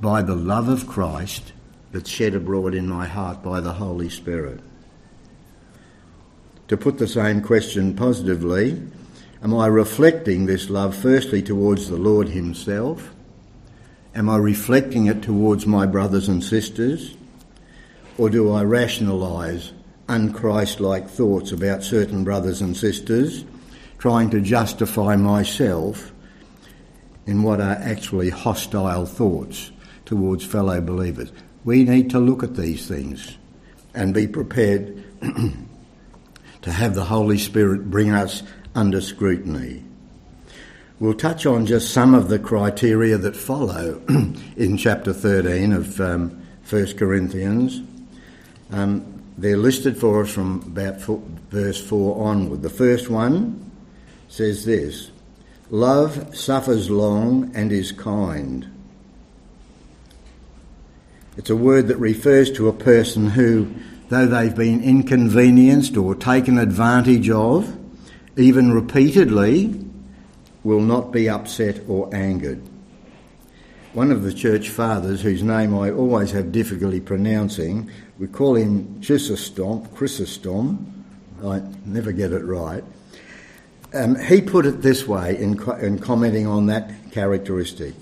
by 0.00 0.22
the 0.22 0.34
love 0.34 0.70
of 0.70 0.86
Christ 0.86 1.52
that's 1.90 2.08
shed 2.08 2.34
abroad 2.34 2.72
in 2.74 2.88
my 2.88 3.04
heart 3.04 3.42
by 3.42 3.60
the 3.60 3.74
Holy 3.74 4.08
Spirit? 4.08 4.60
To 6.68 6.78
put 6.78 6.96
the 6.96 7.06
same 7.06 7.42
question 7.42 7.94
positively, 7.94 8.80
am 9.42 9.54
I 9.54 9.66
reflecting 9.66 10.46
this 10.46 10.70
love 10.70 10.96
firstly 10.96 11.42
towards 11.42 11.90
the 11.90 11.98
Lord 11.98 12.30
Himself? 12.30 13.10
Am 14.14 14.28
I 14.28 14.36
reflecting 14.36 15.06
it 15.06 15.22
towards 15.22 15.66
my 15.66 15.86
brothers 15.86 16.28
and 16.28 16.44
sisters? 16.44 17.14
Or 18.18 18.28
do 18.28 18.52
I 18.52 18.62
rationalise 18.62 19.72
unchristlike 20.06 21.08
thoughts 21.08 21.50
about 21.50 21.82
certain 21.82 22.22
brothers 22.22 22.60
and 22.60 22.76
sisters, 22.76 23.46
trying 23.98 24.28
to 24.30 24.42
justify 24.42 25.16
myself 25.16 26.12
in 27.24 27.42
what 27.42 27.60
are 27.60 27.78
actually 27.80 28.28
hostile 28.28 29.06
thoughts 29.06 29.72
towards 30.04 30.44
fellow 30.44 30.82
believers? 30.82 31.32
We 31.64 31.84
need 31.84 32.10
to 32.10 32.18
look 32.18 32.42
at 32.42 32.54
these 32.54 32.86
things 32.86 33.38
and 33.94 34.12
be 34.12 34.26
prepared 34.26 35.04
to 36.62 36.70
have 36.70 36.94
the 36.94 37.04
Holy 37.04 37.38
Spirit 37.38 37.90
bring 37.90 38.10
us 38.10 38.42
under 38.74 39.00
scrutiny. 39.00 39.84
We'll 41.02 41.14
touch 41.14 41.46
on 41.46 41.66
just 41.66 41.92
some 41.92 42.14
of 42.14 42.28
the 42.28 42.38
criteria 42.38 43.18
that 43.18 43.34
follow 43.34 44.00
in 44.56 44.76
chapter 44.76 45.12
13 45.12 45.72
of 45.72 46.00
um, 46.00 46.46
1 46.70 46.96
Corinthians. 46.96 47.82
Um, 48.70 49.20
they're 49.36 49.56
listed 49.56 49.96
for 49.96 50.22
us 50.22 50.30
from 50.30 50.62
about 50.64 51.00
four, 51.00 51.20
verse 51.50 51.84
4 51.84 52.24
onward. 52.24 52.62
The 52.62 52.70
first 52.70 53.10
one 53.10 53.68
says 54.28 54.64
this 54.64 55.10
Love 55.70 56.36
suffers 56.36 56.88
long 56.88 57.50
and 57.52 57.72
is 57.72 57.90
kind. 57.90 58.70
It's 61.36 61.50
a 61.50 61.56
word 61.56 61.88
that 61.88 61.96
refers 61.96 62.52
to 62.52 62.68
a 62.68 62.72
person 62.72 63.30
who, 63.30 63.74
though 64.08 64.26
they've 64.26 64.54
been 64.54 64.84
inconvenienced 64.84 65.96
or 65.96 66.14
taken 66.14 66.58
advantage 66.58 67.28
of, 67.28 67.76
even 68.36 68.70
repeatedly, 68.70 69.88
will 70.64 70.80
not 70.80 71.12
be 71.12 71.28
upset 71.28 71.80
or 71.88 72.14
angered. 72.14 72.62
One 73.92 74.10
of 74.10 74.22
the 74.22 74.32
church 74.32 74.70
fathers, 74.70 75.20
whose 75.20 75.42
name 75.42 75.74
I 75.78 75.90
always 75.90 76.30
have 76.30 76.50
difficulty 76.50 77.00
pronouncing, 77.00 77.90
we 78.18 78.26
call 78.26 78.54
him 78.54 79.02
Chrysostom, 79.02 79.86
Chrysostom, 79.94 81.04
I 81.44 81.60
never 81.84 82.12
get 82.12 82.32
it 82.32 82.44
right. 82.44 82.84
Um, 83.92 84.16
he 84.16 84.40
put 84.40 84.64
it 84.64 84.80
this 84.80 85.06
way 85.06 85.36
in, 85.36 85.60
in 85.80 85.98
commenting 85.98 86.46
on 86.46 86.66
that 86.66 86.90
characteristic. 87.10 87.94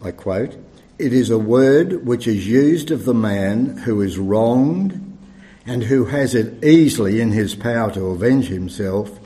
I 0.00 0.12
quote, 0.12 0.56
It 0.98 1.12
is 1.12 1.28
a 1.28 1.38
word 1.38 2.06
which 2.06 2.26
is 2.26 2.46
used 2.46 2.90
of 2.90 3.04
the 3.04 3.14
man 3.14 3.76
who 3.78 4.00
is 4.00 4.18
wronged 4.18 5.18
and 5.66 5.82
who 5.82 6.06
has 6.06 6.34
it 6.34 6.64
easily 6.64 7.20
in 7.20 7.32
his 7.32 7.54
power 7.54 7.92
to 7.92 8.06
avenge 8.06 8.48
himself, 8.48 9.20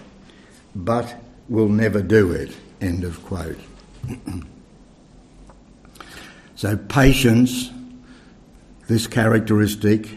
but 0.74 1.14
will 1.48 1.68
never 1.68 2.02
do 2.02 2.32
it. 2.32 2.56
End 2.80 3.04
of 3.04 3.22
quote. 3.24 3.58
so, 6.54 6.76
patience, 6.76 7.70
this 8.88 9.06
characteristic, 9.06 10.08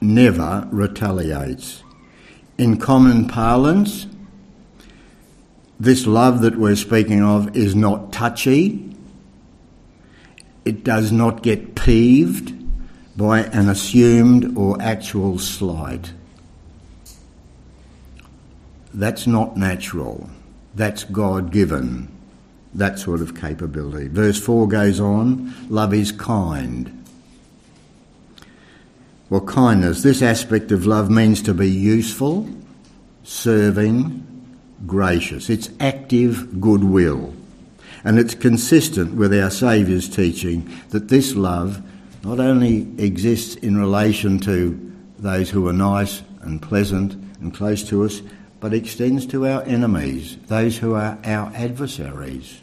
never 0.00 0.68
retaliates. 0.70 1.82
In 2.58 2.78
common 2.78 3.26
parlance, 3.26 4.06
this 5.80 6.06
love 6.06 6.42
that 6.42 6.56
we're 6.56 6.76
speaking 6.76 7.22
of 7.22 7.56
is 7.56 7.74
not 7.74 8.12
touchy. 8.12 8.94
It 10.64 10.84
does 10.84 11.10
not 11.10 11.42
get 11.42 11.74
peeved 11.74 12.52
by 13.16 13.40
an 13.40 13.68
assumed 13.68 14.56
or 14.56 14.80
actual 14.80 15.38
slight. 15.38 16.12
That's 18.92 19.26
not 19.26 19.56
natural. 19.56 20.30
That's 20.74 21.04
God 21.04 21.52
given, 21.52 22.08
that 22.74 22.98
sort 22.98 23.20
of 23.20 23.40
capability. 23.40 24.08
Verse 24.08 24.40
4 24.40 24.68
goes 24.68 25.00
on 25.00 25.54
love 25.68 25.94
is 25.94 26.12
kind. 26.12 27.04
Well, 29.30 29.40
kindness, 29.40 30.02
this 30.02 30.22
aspect 30.22 30.70
of 30.70 30.86
love 30.86 31.10
means 31.10 31.42
to 31.42 31.54
be 31.54 31.70
useful, 31.70 32.48
serving, 33.22 34.24
gracious. 34.86 35.48
It's 35.48 35.70
active 35.80 36.60
goodwill. 36.60 37.34
And 38.04 38.18
it's 38.18 38.34
consistent 38.34 39.14
with 39.14 39.32
our 39.32 39.50
Saviour's 39.50 40.08
teaching 40.08 40.70
that 40.90 41.08
this 41.08 41.34
love 41.34 41.82
not 42.22 42.38
only 42.38 42.86
exists 43.02 43.54
in 43.56 43.78
relation 43.78 44.38
to 44.40 44.92
those 45.18 45.48
who 45.48 45.66
are 45.68 45.72
nice 45.72 46.22
and 46.42 46.60
pleasant 46.60 47.14
and 47.40 47.54
close 47.54 47.82
to 47.88 48.04
us, 48.04 48.20
but 48.64 48.72
extends 48.72 49.26
to 49.26 49.46
our 49.46 49.62
enemies, 49.64 50.38
those 50.46 50.78
who 50.78 50.94
are 50.94 51.18
our 51.22 51.52
adversaries. 51.54 52.62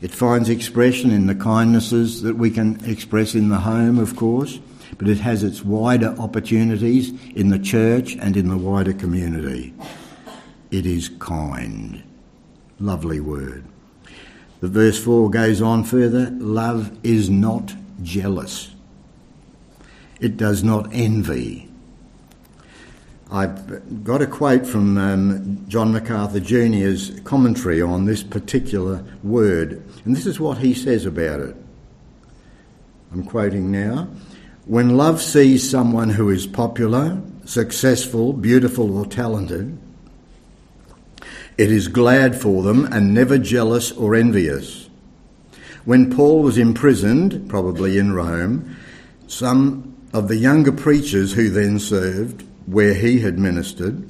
It 0.00 0.10
finds 0.10 0.48
expression 0.48 1.12
in 1.12 1.28
the 1.28 1.36
kindnesses 1.36 2.22
that 2.22 2.34
we 2.34 2.50
can 2.50 2.84
express 2.84 3.36
in 3.36 3.48
the 3.48 3.60
home, 3.60 3.96
of 3.96 4.16
course, 4.16 4.58
but 4.98 5.08
it 5.08 5.18
has 5.18 5.44
its 5.44 5.64
wider 5.64 6.16
opportunities 6.18 7.12
in 7.36 7.50
the 7.50 7.60
church 7.60 8.16
and 8.16 8.36
in 8.36 8.48
the 8.48 8.58
wider 8.58 8.92
community. 8.92 9.72
It 10.72 10.84
is 10.84 11.10
kind. 11.20 12.02
Lovely 12.80 13.20
word. 13.20 13.64
The 14.58 14.66
verse 14.66 14.98
4 14.98 15.30
goes 15.30 15.62
on 15.62 15.84
further 15.84 16.28
love 16.32 16.90
is 17.04 17.30
not 17.30 17.72
jealous, 18.02 18.74
it 20.20 20.36
does 20.36 20.64
not 20.64 20.88
envy. 20.92 21.69
I've 23.32 24.02
got 24.02 24.22
a 24.22 24.26
quote 24.26 24.66
from 24.66 24.98
um, 24.98 25.64
John 25.68 25.92
MacArthur 25.92 26.40
Jr.'s 26.40 27.20
commentary 27.22 27.80
on 27.80 28.04
this 28.04 28.24
particular 28.24 29.04
word, 29.22 29.84
and 30.04 30.16
this 30.16 30.26
is 30.26 30.40
what 30.40 30.58
he 30.58 30.74
says 30.74 31.06
about 31.06 31.38
it. 31.38 31.56
I'm 33.12 33.22
quoting 33.22 33.70
now. 33.70 34.08
When 34.66 34.96
love 34.96 35.22
sees 35.22 35.68
someone 35.68 36.10
who 36.10 36.28
is 36.28 36.48
popular, 36.48 37.22
successful, 37.44 38.32
beautiful, 38.32 38.98
or 38.98 39.06
talented, 39.06 39.78
it 41.56 41.70
is 41.70 41.86
glad 41.86 42.40
for 42.40 42.64
them 42.64 42.84
and 42.92 43.14
never 43.14 43.38
jealous 43.38 43.92
or 43.92 44.16
envious. 44.16 44.88
When 45.84 46.12
Paul 46.12 46.42
was 46.42 46.58
imprisoned, 46.58 47.48
probably 47.48 47.96
in 47.96 48.12
Rome, 48.12 48.76
some 49.28 49.96
of 50.12 50.26
the 50.26 50.36
younger 50.36 50.72
preachers 50.72 51.32
who 51.32 51.48
then 51.48 51.78
served 51.78 52.44
where 52.70 52.94
he 52.94 53.20
had 53.20 53.38
ministered 53.38 54.08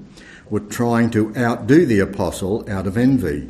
were 0.51 0.61
trying 0.61 1.11
to 1.11 1.35
outdo 1.37 1.87
the 1.87 2.01
apostle 2.01 2.69
out 2.69 2.87
of 2.87 2.97
envy. 2.97 3.49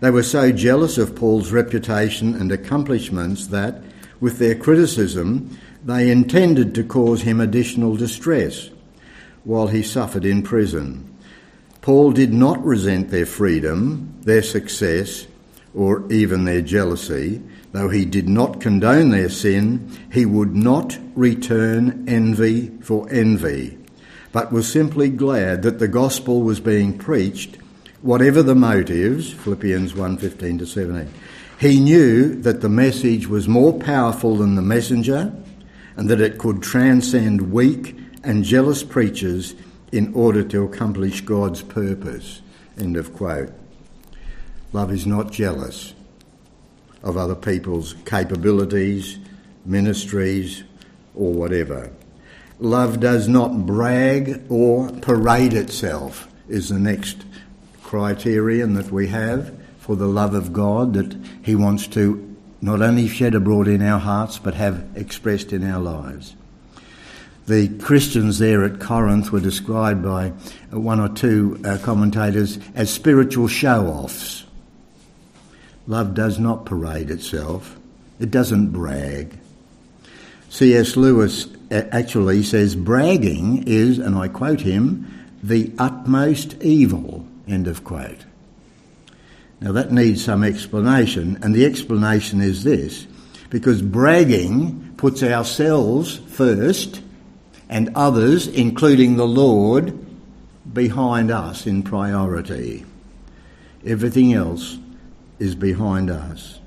They 0.00 0.10
were 0.10 0.24
so 0.24 0.50
jealous 0.50 0.98
of 0.98 1.14
Paul's 1.14 1.52
reputation 1.52 2.34
and 2.34 2.50
accomplishments 2.50 3.46
that, 3.48 3.82
with 4.20 4.38
their 4.38 4.56
criticism, 4.56 5.56
they 5.84 6.10
intended 6.10 6.74
to 6.74 6.84
cause 6.84 7.22
him 7.22 7.40
additional 7.40 7.96
distress 7.96 8.70
while 9.44 9.68
he 9.68 9.82
suffered 9.82 10.24
in 10.24 10.42
prison. 10.42 11.08
Paul 11.80 12.12
did 12.12 12.32
not 12.32 12.64
resent 12.64 13.10
their 13.10 13.26
freedom, 13.26 14.14
their 14.22 14.42
success, 14.42 15.26
or 15.74 16.10
even 16.12 16.44
their 16.44 16.62
jealousy. 16.62 17.42
Though 17.72 17.88
he 17.88 18.04
did 18.04 18.28
not 18.28 18.60
condone 18.60 19.10
their 19.10 19.30
sin, 19.30 19.90
he 20.12 20.26
would 20.26 20.54
not 20.54 20.98
return 21.14 22.04
envy 22.06 22.68
for 22.82 23.08
envy 23.10 23.78
but 24.32 24.50
was 24.50 24.70
simply 24.70 25.10
glad 25.10 25.62
that 25.62 25.78
the 25.78 25.88
gospel 25.88 26.42
was 26.42 26.58
being 26.58 26.96
preached, 26.96 27.58
whatever 28.00 28.42
the 28.42 28.54
motives, 28.54 29.30
Philippians 29.30 29.94
1:15 29.94 30.58
to 30.58 30.66
17. 30.66 31.08
He 31.60 31.78
knew 31.78 32.34
that 32.42 32.60
the 32.60 32.68
message 32.68 33.28
was 33.28 33.46
more 33.46 33.78
powerful 33.78 34.36
than 34.36 34.56
the 34.56 34.62
messenger 34.62 35.32
and 35.96 36.08
that 36.08 36.20
it 36.20 36.38
could 36.38 36.62
transcend 36.62 37.52
weak 37.52 37.96
and 38.24 38.42
jealous 38.42 38.82
preachers 38.82 39.54
in 39.92 40.12
order 40.14 40.42
to 40.42 40.64
accomplish 40.64 41.20
God's 41.20 41.62
purpose. 41.62 42.40
End 42.78 42.96
of 42.96 43.12
quote. 43.14 43.52
Love 44.72 44.90
is 44.90 45.06
not 45.06 45.30
jealous 45.30 45.92
of 47.02 47.16
other 47.16 47.34
people's 47.34 47.94
capabilities, 48.06 49.18
ministries, 49.66 50.64
or 51.14 51.32
whatever. 51.32 51.90
Love 52.58 53.00
does 53.00 53.28
not 53.28 53.66
brag 53.66 54.42
or 54.48 54.90
parade 54.90 55.52
itself, 55.52 56.28
is 56.48 56.68
the 56.68 56.78
next 56.78 57.24
criterion 57.82 58.74
that 58.74 58.90
we 58.90 59.08
have 59.08 59.58
for 59.78 59.96
the 59.96 60.06
love 60.06 60.34
of 60.34 60.52
God 60.52 60.94
that 60.94 61.16
He 61.42 61.54
wants 61.54 61.86
to 61.88 62.36
not 62.60 62.80
only 62.80 63.08
shed 63.08 63.34
abroad 63.34 63.66
in 63.66 63.82
our 63.82 63.98
hearts 63.98 64.38
but 64.38 64.54
have 64.54 64.86
expressed 64.94 65.52
in 65.52 65.68
our 65.68 65.80
lives. 65.80 66.36
The 67.46 67.68
Christians 67.78 68.38
there 68.38 68.64
at 68.64 68.78
Corinth 68.78 69.32
were 69.32 69.40
described 69.40 70.04
by 70.04 70.28
one 70.70 71.00
or 71.00 71.08
two 71.08 71.60
uh, 71.64 71.78
commentators 71.82 72.58
as 72.76 72.88
spiritual 72.88 73.48
show 73.48 73.88
offs. 73.88 74.44
Love 75.88 76.14
does 76.14 76.38
not 76.38 76.64
parade 76.64 77.10
itself, 77.10 77.78
it 78.20 78.30
doesn't 78.30 78.68
brag. 78.68 79.36
C.S. 80.48 80.96
Lewis 80.96 81.46
Uh, 81.72 81.88
actually 81.90 82.42
says 82.42 82.76
bragging 82.76 83.64
is, 83.66 83.98
and 83.98 84.14
I 84.14 84.28
quote 84.28 84.60
him, 84.60 85.08
the 85.42 85.72
utmost 85.78 86.62
evil, 86.62 87.26
end 87.48 87.66
of 87.66 87.82
quote. 87.82 88.26
Now 89.58 89.72
that 89.72 89.90
needs 89.90 90.22
some 90.22 90.44
explanation, 90.44 91.38
and 91.42 91.54
the 91.54 91.64
explanation 91.64 92.42
is 92.42 92.62
this 92.62 93.06
because 93.48 93.80
bragging 93.80 94.94
puts 94.98 95.22
ourselves 95.22 96.16
first 96.16 97.00
and 97.70 97.90
others, 97.94 98.48
including 98.48 99.16
the 99.16 99.26
Lord, 99.26 99.98
behind 100.74 101.30
us 101.30 101.66
in 101.66 101.82
priority. 101.82 102.84
Everything 103.86 104.34
else 104.34 104.78
is 105.38 105.54
behind 105.54 106.10
us. 106.10 106.60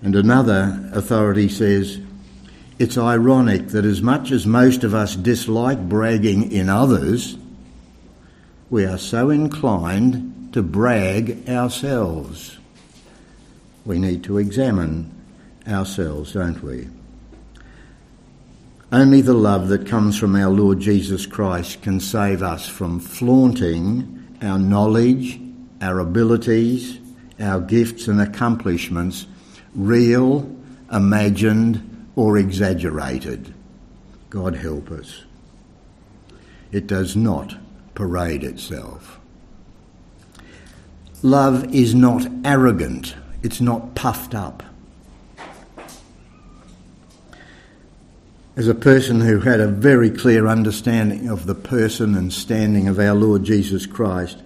And 0.00 0.14
another 0.14 0.90
authority 0.92 1.48
says 1.48 1.98
it's 2.78 2.98
ironic 2.98 3.68
that 3.68 3.84
as 3.84 4.02
much 4.02 4.30
as 4.30 4.46
most 4.46 4.84
of 4.84 4.94
us 4.94 5.14
dislike 5.14 5.88
bragging 5.88 6.50
in 6.50 6.68
others, 6.68 7.36
we 8.70 8.84
are 8.84 8.98
so 8.98 9.30
inclined 9.30 10.52
to 10.52 10.62
brag 10.62 11.48
ourselves. 11.48 12.58
We 13.84 13.98
need 13.98 14.24
to 14.24 14.38
examine 14.38 15.12
ourselves, 15.68 16.32
don't 16.32 16.62
we? 16.62 16.88
Only 18.90 19.20
the 19.20 19.34
love 19.34 19.68
that 19.68 19.86
comes 19.86 20.18
from 20.18 20.36
our 20.36 20.50
Lord 20.50 20.80
Jesus 20.80 21.26
Christ 21.26 21.82
can 21.82 22.00
save 22.00 22.42
us 22.42 22.68
from 22.68 23.00
flaunting 23.00 24.36
our 24.42 24.58
knowledge, 24.58 25.40
our 25.80 25.98
abilities, 25.98 26.98
our 27.40 27.60
gifts 27.60 28.08
and 28.08 28.20
accomplishments, 28.20 29.26
real, 29.74 30.50
imagined, 30.92 31.93
or 32.16 32.38
exaggerated. 32.38 33.54
God 34.30 34.56
help 34.56 34.90
us. 34.90 35.24
It 36.72 36.86
does 36.86 37.14
not 37.14 37.56
parade 37.94 38.42
itself. 38.42 39.20
Love 41.22 41.72
is 41.74 41.94
not 41.94 42.26
arrogant, 42.44 43.14
it's 43.42 43.60
not 43.60 43.94
puffed 43.94 44.34
up. 44.34 44.62
As 48.56 48.68
a 48.68 48.74
person 48.74 49.20
who 49.20 49.40
had 49.40 49.58
a 49.58 49.66
very 49.66 50.10
clear 50.10 50.46
understanding 50.46 51.28
of 51.28 51.46
the 51.46 51.54
person 51.54 52.14
and 52.14 52.32
standing 52.32 52.86
of 52.88 52.98
our 52.98 53.14
Lord 53.14 53.44
Jesus 53.44 53.86
Christ, 53.86 54.42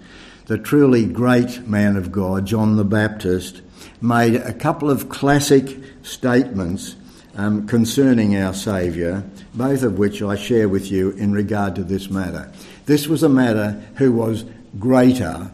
the 0.47 0.57
truly 0.57 1.05
great 1.05 1.67
man 1.67 1.97
of 1.97 2.11
God, 2.11 2.47
John 2.47 2.77
the 2.77 2.85
Baptist, 2.85 3.61
made 4.01 4.37
a 4.37 4.55
couple 4.55 4.91
of 4.91 5.11
classic 5.11 5.79
statements 6.03 6.97
um, 7.39 7.69
concerning 7.69 8.37
our 8.37 8.53
Saviour, 8.53 9.23
both 9.55 9.85
of 9.85 9.97
which 9.97 10.21
I 10.21 10.35
share 10.35 10.69
with 10.69 10.91
you 10.91 11.11
in 11.13 11.33
regard 11.33 11.77
to 11.77 11.85
this 11.85 12.11
matter. 12.11 12.53
This 12.87 13.07
was 13.07 13.23
a 13.23 13.29
matter 13.29 13.81
who 13.95 14.13
was 14.13 14.45
greater 14.79 15.51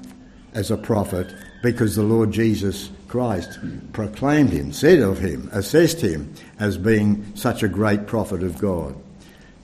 as 0.55 0.71
a 0.71 0.79
prophet 0.79 1.33
because 1.63 1.95
the 1.95 2.03
Lord 2.03 2.33
Jesus 2.33 2.89
Christ 3.07 3.59
proclaimed 3.93 4.51
him, 4.51 4.73
said 4.73 5.01
of 5.01 5.19
him, 5.19 5.51
assessed 5.53 6.01
him 6.01 6.33
as 6.59 6.79
being 6.79 7.37
such 7.37 7.63
a 7.63 7.69
great 7.69 8.07
prophet 8.07 8.43
of 8.43 8.59
God. 8.59 8.97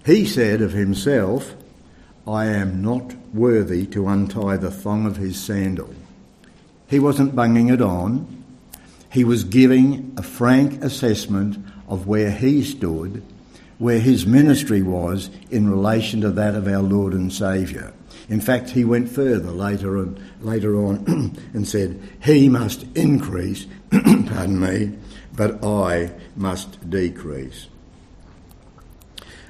He 0.04 0.26
said 0.26 0.60
of 0.60 0.72
himself, 0.72 1.54
I 2.28 2.46
am 2.46 2.82
not 2.82 3.14
worthy 3.32 3.86
to 3.88 4.08
untie 4.08 4.58
the 4.58 4.70
thong 4.70 5.06
of 5.06 5.16
his 5.16 5.42
sandal. 5.42 5.94
He 6.86 6.98
wasn't 6.98 7.34
bunging 7.34 7.70
it 7.70 7.80
on. 7.80 8.44
He 9.10 9.24
was 9.24 9.42
giving 9.42 10.12
a 10.18 10.22
frank 10.22 10.84
assessment 10.84 11.56
of 11.90 12.06
where 12.06 12.30
he 12.30 12.62
stood, 12.62 13.22
where 13.78 13.98
his 13.98 14.24
ministry 14.24 14.80
was 14.80 15.28
in 15.50 15.68
relation 15.68 16.22
to 16.22 16.30
that 16.30 16.54
of 16.54 16.66
our 16.66 16.82
Lord 16.82 17.12
and 17.12 17.30
Saviour. 17.30 17.92
In 18.28 18.40
fact, 18.40 18.70
he 18.70 18.84
went 18.84 19.10
further 19.10 19.50
later 19.50 19.98
on, 19.98 20.22
later 20.40 20.76
on 20.76 21.36
and 21.52 21.66
said, 21.66 22.00
He 22.22 22.48
must 22.48 22.84
increase, 22.96 23.66
pardon 23.90 24.60
me, 24.60 24.96
but 25.34 25.64
I 25.64 26.12
must 26.36 26.88
decrease. 26.88 27.66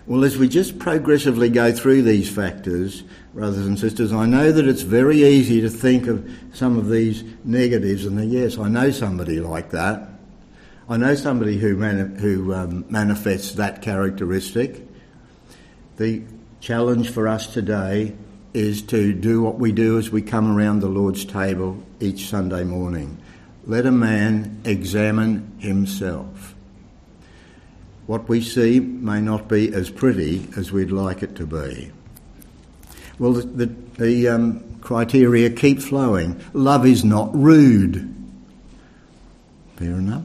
Well, 0.06 0.24
as 0.24 0.38
we 0.38 0.48
just 0.48 0.78
progressively 0.78 1.50
go 1.50 1.72
through 1.72 2.02
these 2.02 2.30
factors, 2.30 3.02
brothers 3.34 3.66
and 3.66 3.78
sisters, 3.78 4.12
I 4.12 4.26
know 4.26 4.50
that 4.50 4.66
it's 4.66 4.82
very 4.82 5.24
easy 5.24 5.60
to 5.60 5.68
think 5.68 6.06
of 6.06 6.28
some 6.54 6.78
of 6.78 6.88
these 6.88 7.22
negatives 7.44 8.06
and 8.06 8.18
think, 8.18 8.32
yes, 8.32 8.58
I 8.58 8.68
know 8.68 8.90
somebody 8.90 9.40
like 9.40 9.70
that. 9.70 10.08
I 10.90 10.96
know 10.96 11.14
somebody 11.14 11.56
who, 11.56 11.76
who 11.76 12.52
um, 12.52 12.84
manifests 12.88 13.52
that 13.52 13.80
characteristic. 13.80 14.84
The 15.98 16.24
challenge 16.58 17.10
for 17.10 17.28
us 17.28 17.46
today 17.46 18.16
is 18.52 18.82
to 18.82 19.12
do 19.12 19.40
what 19.40 19.60
we 19.60 19.70
do 19.70 19.98
as 19.98 20.10
we 20.10 20.20
come 20.20 20.50
around 20.50 20.80
the 20.80 20.88
Lord's 20.88 21.24
table 21.24 21.80
each 22.00 22.28
Sunday 22.28 22.64
morning. 22.64 23.18
Let 23.66 23.86
a 23.86 23.92
man 23.92 24.62
examine 24.64 25.58
himself. 25.60 26.56
What 28.08 28.28
we 28.28 28.40
see 28.42 28.80
may 28.80 29.20
not 29.20 29.46
be 29.46 29.72
as 29.72 29.90
pretty 29.90 30.48
as 30.56 30.72
we'd 30.72 30.90
like 30.90 31.22
it 31.22 31.36
to 31.36 31.46
be. 31.46 31.92
Well, 33.16 33.34
the, 33.34 33.42
the, 33.42 33.66
the 33.96 34.28
um, 34.28 34.80
criteria 34.80 35.50
keep 35.50 35.80
flowing. 35.80 36.42
Love 36.52 36.84
is 36.84 37.04
not 37.04 37.32
rude. 37.32 38.12
Fair 39.76 39.92
enough. 39.92 40.24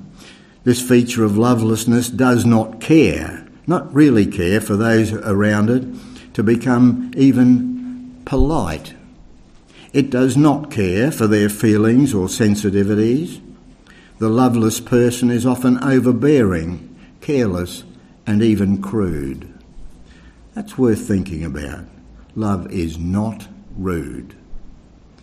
This 0.66 0.82
feature 0.82 1.24
of 1.24 1.38
lovelessness 1.38 2.10
does 2.10 2.44
not 2.44 2.82
care, 2.82 3.48
not 3.68 3.94
really 3.94 4.26
care 4.26 4.60
for 4.60 4.76
those 4.76 5.14
around 5.14 5.70
it, 5.70 5.86
to 6.34 6.42
become 6.42 7.12
even 7.16 8.24
polite. 8.26 8.96
It 9.94 10.10
does 10.10 10.36
not 10.36 10.72
care 10.72 11.12
for 11.12 11.28
their 11.28 11.50
feelings 11.50 12.16
or 12.16 12.28
sensitivities. 12.28 13.40
The 14.18 14.28
loveless 14.28 14.80
person 14.80 15.30
is 15.30 15.46
often 15.46 15.82
overbearing, 15.84 16.96
careless, 17.22 17.84
and 18.26 18.42
even 18.42 18.82
crude. 18.82 19.48
That's 20.56 20.80
worth 20.80 21.08
thinking 21.08 21.46
about. 21.46 21.86
Love 22.36 22.72
is 22.72 22.98
not 22.98 23.48
rude. 23.78 24.36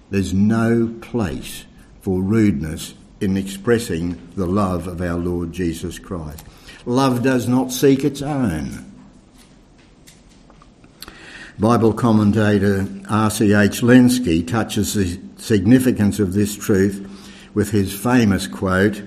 There's 0.09 0.33
no 0.33 0.95
place 1.01 1.65
for 2.01 2.23
rudeness 2.23 2.95
in 3.23 3.37
expressing 3.37 4.31
the 4.37 4.47
love 4.47 4.87
of 4.87 5.01
our 5.01 5.19
Lord 5.19 5.53
Jesus 5.53 5.99
Christ. 5.99 6.45
Love 6.85 7.23
does 7.23 7.47
not 7.49 7.71
seek 7.71 8.05
its 8.05 8.23
own. 8.23 8.93
Bible 11.59 11.93
commentator 11.93 12.87
R.C.H. 13.09 13.83
Lenski 13.83 14.47
touches 14.47 14.95
the 14.95 15.21
significance 15.37 16.19
of 16.19 16.33
this 16.33 16.57
truth 16.57 17.09
with 17.55 17.71
his 17.71 17.95
famous 17.95 18.47
quote, 18.47 19.03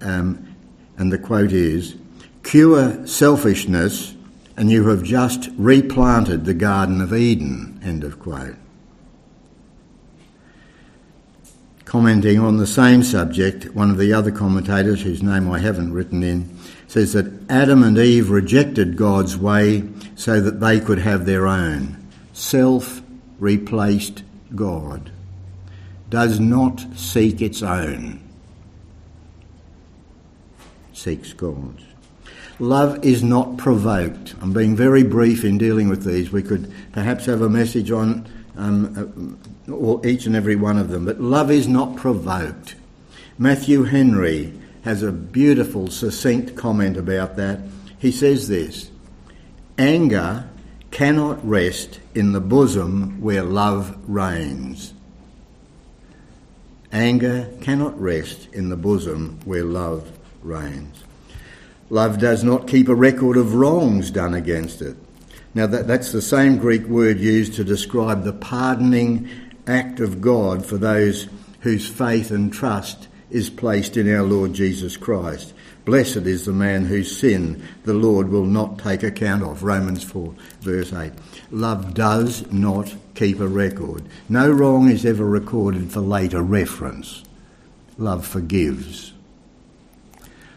um, 0.00 0.54
and 0.98 1.10
the 1.10 1.18
quote 1.18 1.52
is 1.52 1.96
Cure 2.42 3.06
selfishness, 3.06 4.14
and 4.56 4.70
you 4.70 4.88
have 4.88 5.02
just 5.02 5.48
replanted 5.56 6.44
the 6.44 6.54
Garden 6.54 7.00
of 7.00 7.12
Eden. 7.12 7.80
End 7.82 8.04
of 8.04 8.18
quote. 8.20 8.56
Commenting 11.90 12.38
on 12.38 12.58
the 12.58 12.68
same 12.68 13.02
subject, 13.02 13.74
one 13.74 13.90
of 13.90 13.98
the 13.98 14.12
other 14.12 14.30
commentators, 14.30 15.02
whose 15.02 15.24
name 15.24 15.50
I 15.50 15.58
haven't 15.58 15.92
written 15.92 16.22
in, 16.22 16.48
says 16.86 17.14
that 17.14 17.26
Adam 17.50 17.82
and 17.82 17.98
Eve 17.98 18.30
rejected 18.30 18.96
God's 18.96 19.36
way 19.36 19.82
so 20.14 20.40
that 20.40 20.60
they 20.60 20.78
could 20.78 21.00
have 21.00 21.26
their 21.26 21.48
own. 21.48 21.96
Self 22.32 23.02
replaced 23.40 24.22
God. 24.54 25.10
Does 26.10 26.38
not 26.38 26.86
seek 26.94 27.42
its 27.42 27.60
own, 27.60 28.20
seeks 30.92 31.32
God's. 31.32 31.82
Love 32.60 33.04
is 33.04 33.24
not 33.24 33.56
provoked. 33.56 34.36
I'm 34.40 34.52
being 34.52 34.76
very 34.76 35.02
brief 35.02 35.42
in 35.44 35.58
dealing 35.58 35.88
with 35.88 36.04
these. 36.04 36.30
We 36.30 36.44
could 36.44 36.72
perhaps 36.92 37.26
have 37.26 37.42
a 37.42 37.48
message 37.48 37.90
on 37.90 38.28
um, 38.56 39.38
uh, 39.68 40.06
each 40.06 40.26
and 40.26 40.36
every 40.36 40.56
one 40.56 40.78
of 40.78 40.88
them. 40.88 41.04
But 41.04 41.20
love 41.20 41.50
is 41.50 41.68
not 41.68 41.96
provoked. 41.96 42.74
Matthew 43.38 43.84
Henry 43.84 44.52
has 44.82 45.02
a 45.02 45.12
beautiful, 45.12 45.88
succinct 45.88 46.56
comment 46.56 46.96
about 46.96 47.36
that. 47.36 47.60
He 47.98 48.12
says 48.12 48.48
this 48.48 48.90
Anger 49.78 50.48
cannot 50.90 51.46
rest 51.46 52.00
in 52.14 52.32
the 52.32 52.40
bosom 52.40 53.20
where 53.20 53.42
love 53.42 53.96
reigns. 54.08 54.94
Anger 56.92 57.48
cannot 57.60 57.98
rest 58.00 58.48
in 58.52 58.68
the 58.68 58.76
bosom 58.76 59.38
where 59.44 59.64
love 59.64 60.18
reigns. 60.42 61.04
Love 61.88 62.18
does 62.18 62.42
not 62.42 62.66
keep 62.66 62.88
a 62.88 62.94
record 62.94 63.36
of 63.36 63.54
wrongs 63.54 64.10
done 64.10 64.34
against 64.34 64.82
it. 64.82 64.96
Now, 65.54 65.66
that, 65.66 65.86
that's 65.86 66.12
the 66.12 66.22
same 66.22 66.58
Greek 66.58 66.86
word 66.86 67.18
used 67.18 67.54
to 67.54 67.64
describe 67.64 68.22
the 68.22 68.32
pardoning 68.32 69.28
act 69.66 70.00
of 70.00 70.20
God 70.20 70.64
for 70.64 70.78
those 70.78 71.28
whose 71.60 71.88
faith 71.88 72.30
and 72.30 72.52
trust 72.52 73.08
is 73.30 73.50
placed 73.50 73.96
in 73.96 74.12
our 74.12 74.22
Lord 74.22 74.52
Jesus 74.52 74.96
Christ. 74.96 75.52
Blessed 75.84 76.18
is 76.18 76.44
the 76.44 76.52
man 76.52 76.84
whose 76.84 77.16
sin 77.16 77.66
the 77.84 77.94
Lord 77.94 78.28
will 78.28 78.44
not 78.44 78.78
take 78.78 79.02
account 79.02 79.42
of. 79.42 79.62
Romans 79.62 80.04
4, 80.04 80.34
verse 80.60 80.92
8. 80.92 81.12
Love 81.50 81.94
does 81.94 82.50
not 82.52 82.94
keep 83.14 83.40
a 83.40 83.48
record. 83.48 84.04
No 84.28 84.50
wrong 84.50 84.88
is 84.88 85.06
ever 85.06 85.24
recorded 85.24 85.90
for 85.90 86.00
later 86.00 86.42
reference. 86.42 87.24
Love 87.98 88.26
forgives. 88.26 89.12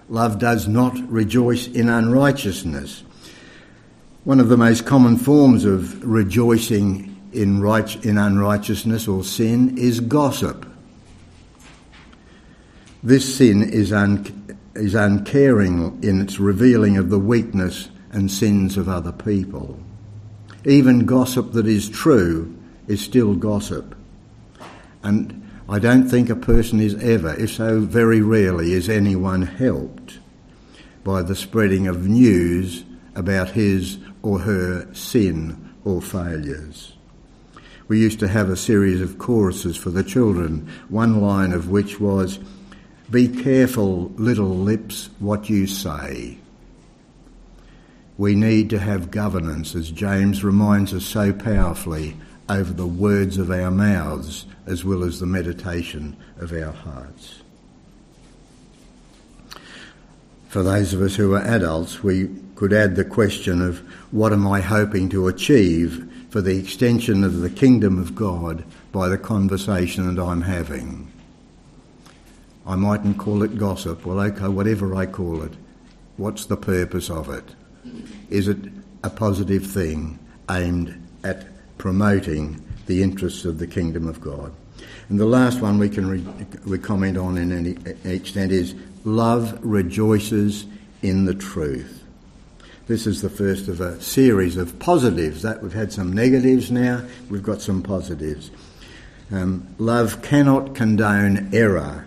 Love 0.10 0.40
does 0.40 0.68
not 0.68 0.98
rejoice 1.10 1.68
in 1.68 1.90
unrighteousness. 1.90 3.04
One 4.24 4.40
of 4.40 4.48
the 4.48 4.56
most 4.56 4.86
common 4.86 5.18
forms 5.18 5.66
of 5.66 6.02
rejoicing 6.02 7.14
in, 7.34 7.60
right, 7.60 7.94
in 8.06 8.18
unrighteousness 8.18 9.06
or 9.06 9.22
sin 9.22 9.78
is 9.78 10.00
gossip. 10.00 10.66
This 13.04 13.36
sin 13.36 13.62
is, 13.62 13.92
un, 13.92 14.58
is 14.76 14.96
uncaring 14.96 16.02
in 16.02 16.22
its 16.22 16.40
revealing 16.40 16.96
of 16.96 17.10
the 17.10 17.20
weakness 17.20 17.90
and 18.14 18.32
sins 18.32 18.78
of 18.78 18.88
other 18.88 19.12
people. 19.12 19.78
Even 20.64 21.06
gossip 21.06 21.52
that 21.52 21.68
is 21.68 21.90
true 21.90 22.58
is 22.88 23.02
still 23.02 23.36
gossip. 23.36 23.94
And 25.04 25.50
I 25.68 25.80
don't 25.80 26.08
think 26.08 26.30
a 26.30 26.36
person 26.38 26.80
is 26.80 26.96
ever, 27.04 27.34
if 27.34 27.52
so 27.52 27.82
very 27.82 28.22
rarely, 28.22 28.72
is 28.72 28.88
anyone 28.88 29.42
helped 29.42 30.20
by 31.04 31.24
the 31.24 31.36
spreading 31.36 31.88
of 31.88 32.08
news 32.08 32.86
about 33.16 33.50
his 33.50 33.98
or 34.24 34.40
her 34.40 34.92
sin 34.94 35.76
or 35.86 36.02
failures. 36.02 36.94
We 37.88 38.00
used 38.00 38.20
to 38.22 38.28
have 38.28 38.50
a 38.50 38.56
series 38.56 39.02
of 39.02 39.20
choruses 39.20 39.78
for 39.78 39.90
the 39.90 40.04
children, 40.04 40.70
one 40.90 41.22
line 41.22 41.52
of 41.52 41.70
which 41.70 42.00
was, 42.00 42.40
Be 43.12 43.28
careful, 43.28 44.12
little 44.16 44.58
lips, 44.58 45.10
what 45.20 45.50
you 45.50 45.68
say. 45.68 46.38
We 48.18 48.36
need 48.36 48.70
to 48.70 48.80
have 48.80 49.12
governance, 49.12 49.76
as 49.76 49.92
James 49.92 50.44
reminds 50.44 50.94
us 50.94 51.06
so 51.06 51.34
powerfully, 51.34 52.16
over 52.50 52.74
the 52.74 52.88
words 52.88 53.38
of 53.38 53.52
our 53.52 53.72
mouths 53.72 54.46
as 54.66 54.86
well 54.86 55.04
as 55.04 55.20
the 55.20 55.26
meditation 55.26 56.16
of 56.38 56.54
our 56.54 56.72
hearts. 56.72 57.42
For 60.48 60.62
those 60.62 60.94
of 60.94 61.02
us 61.02 61.16
who 61.16 61.34
are 61.34 61.42
adults, 61.42 62.04
we 62.04 62.30
could 62.64 62.72
add 62.72 62.96
the 62.96 63.04
question 63.04 63.62
of 63.62 63.80
what 64.12 64.32
am 64.32 64.48
I 64.48 64.62
hoping 64.62 65.10
to 65.10 65.28
achieve 65.28 66.10
for 66.30 66.40
the 66.40 66.58
extension 66.58 67.26
of 67.26 67.42
the 67.42 67.50
kingdom 67.50 68.00
of 68.00 68.16
God 68.16 68.64
by 68.94 69.10
the 69.10 69.18
conversation 69.18 70.16
that 70.16 70.22
I'm 70.22 70.44
having. 70.44 71.12
I 72.66 72.76
mightn't 72.76 73.18
call 73.18 73.44
it 73.44 73.58
gossip. 73.58 74.06
Well, 74.06 74.18
okay, 74.22 74.48
whatever 74.48 74.96
I 74.96 75.08
call 75.08 75.42
it, 75.42 75.52
what's 76.16 76.46
the 76.46 76.56
purpose 76.56 77.10
of 77.10 77.30
it? 77.30 77.44
Is 78.30 78.48
it 78.48 78.60
a 79.04 79.10
positive 79.10 79.68
thing 79.68 80.18
aimed 80.50 80.98
at 81.26 81.46
promoting 81.78 82.64
the 82.86 83.04
interests 83.04 83.44
of 83.44 83.60
the 83.60 83.68
kingdom 83.68 84.08
of 84.08 84.22
God? 84.22 84.54
And 85.10 85.20
the 85.20 85.26
last 85.26 85.60
one 85.60 85.80
we 85.80 85.90
can 85.90 86.08
re- 86.08 86.46
we 86.66 86.80
comment 86.80 87.18
on 87.18 87.38
in 87.38 87.52
any 87.52 87.76
extent 88.10 88.54
is 88.54 88.74
love 89.04 89.60
rejoices 89.62 90.66
in 91.02 91.26
the 91.26 91.36
truth. 91.36 92.03
This 92.86 93.08
is 93.08 93.22
the 93.22 93.30
first 93.30 93.70
of 93.70 93.80
a 93.80 94.02
series 94.02 94.58
of 94.58 94.78
positives. 94.78 95.42
That 95.42 95.64
we've 95.64 95.72
had 95.72 95.94
some 95.94 96.12
negatives 96.12 96.70
now, 96.70 97.06
we've 97.30 97.42
got 97.42 97.62
some 97.62 97.82
positives. 97.82 98.52
Um, 99.32 99.74
love 99.78 100.22
cannot 100.22 100.76
condone 100.76 101.50
error 101.54 102.06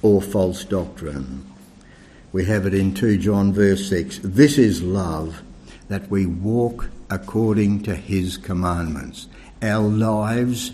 or 0.00 0.22
false 0.22 0.64
doctrine. 0.64 1.44
We 2.32 2.46
have 2.46 2.64
it 2.64 2.72
in 2.72 2.94
2 2.94 3.18
John 3.18 3.52
verse 3.52 3.90
6. 3.90 4.20
This 4.24 4.56
is 4.56 4.82
love, 4.82 5.42
that 5.88 6.10
we 6.10 6.24
walk 6.24 6.88
according 7.10 7.82
to 7.82 7.94
his 7.94 8.38
commandments. 8.38 9.28
Our 9.60 9.86
lives 9.86 10.72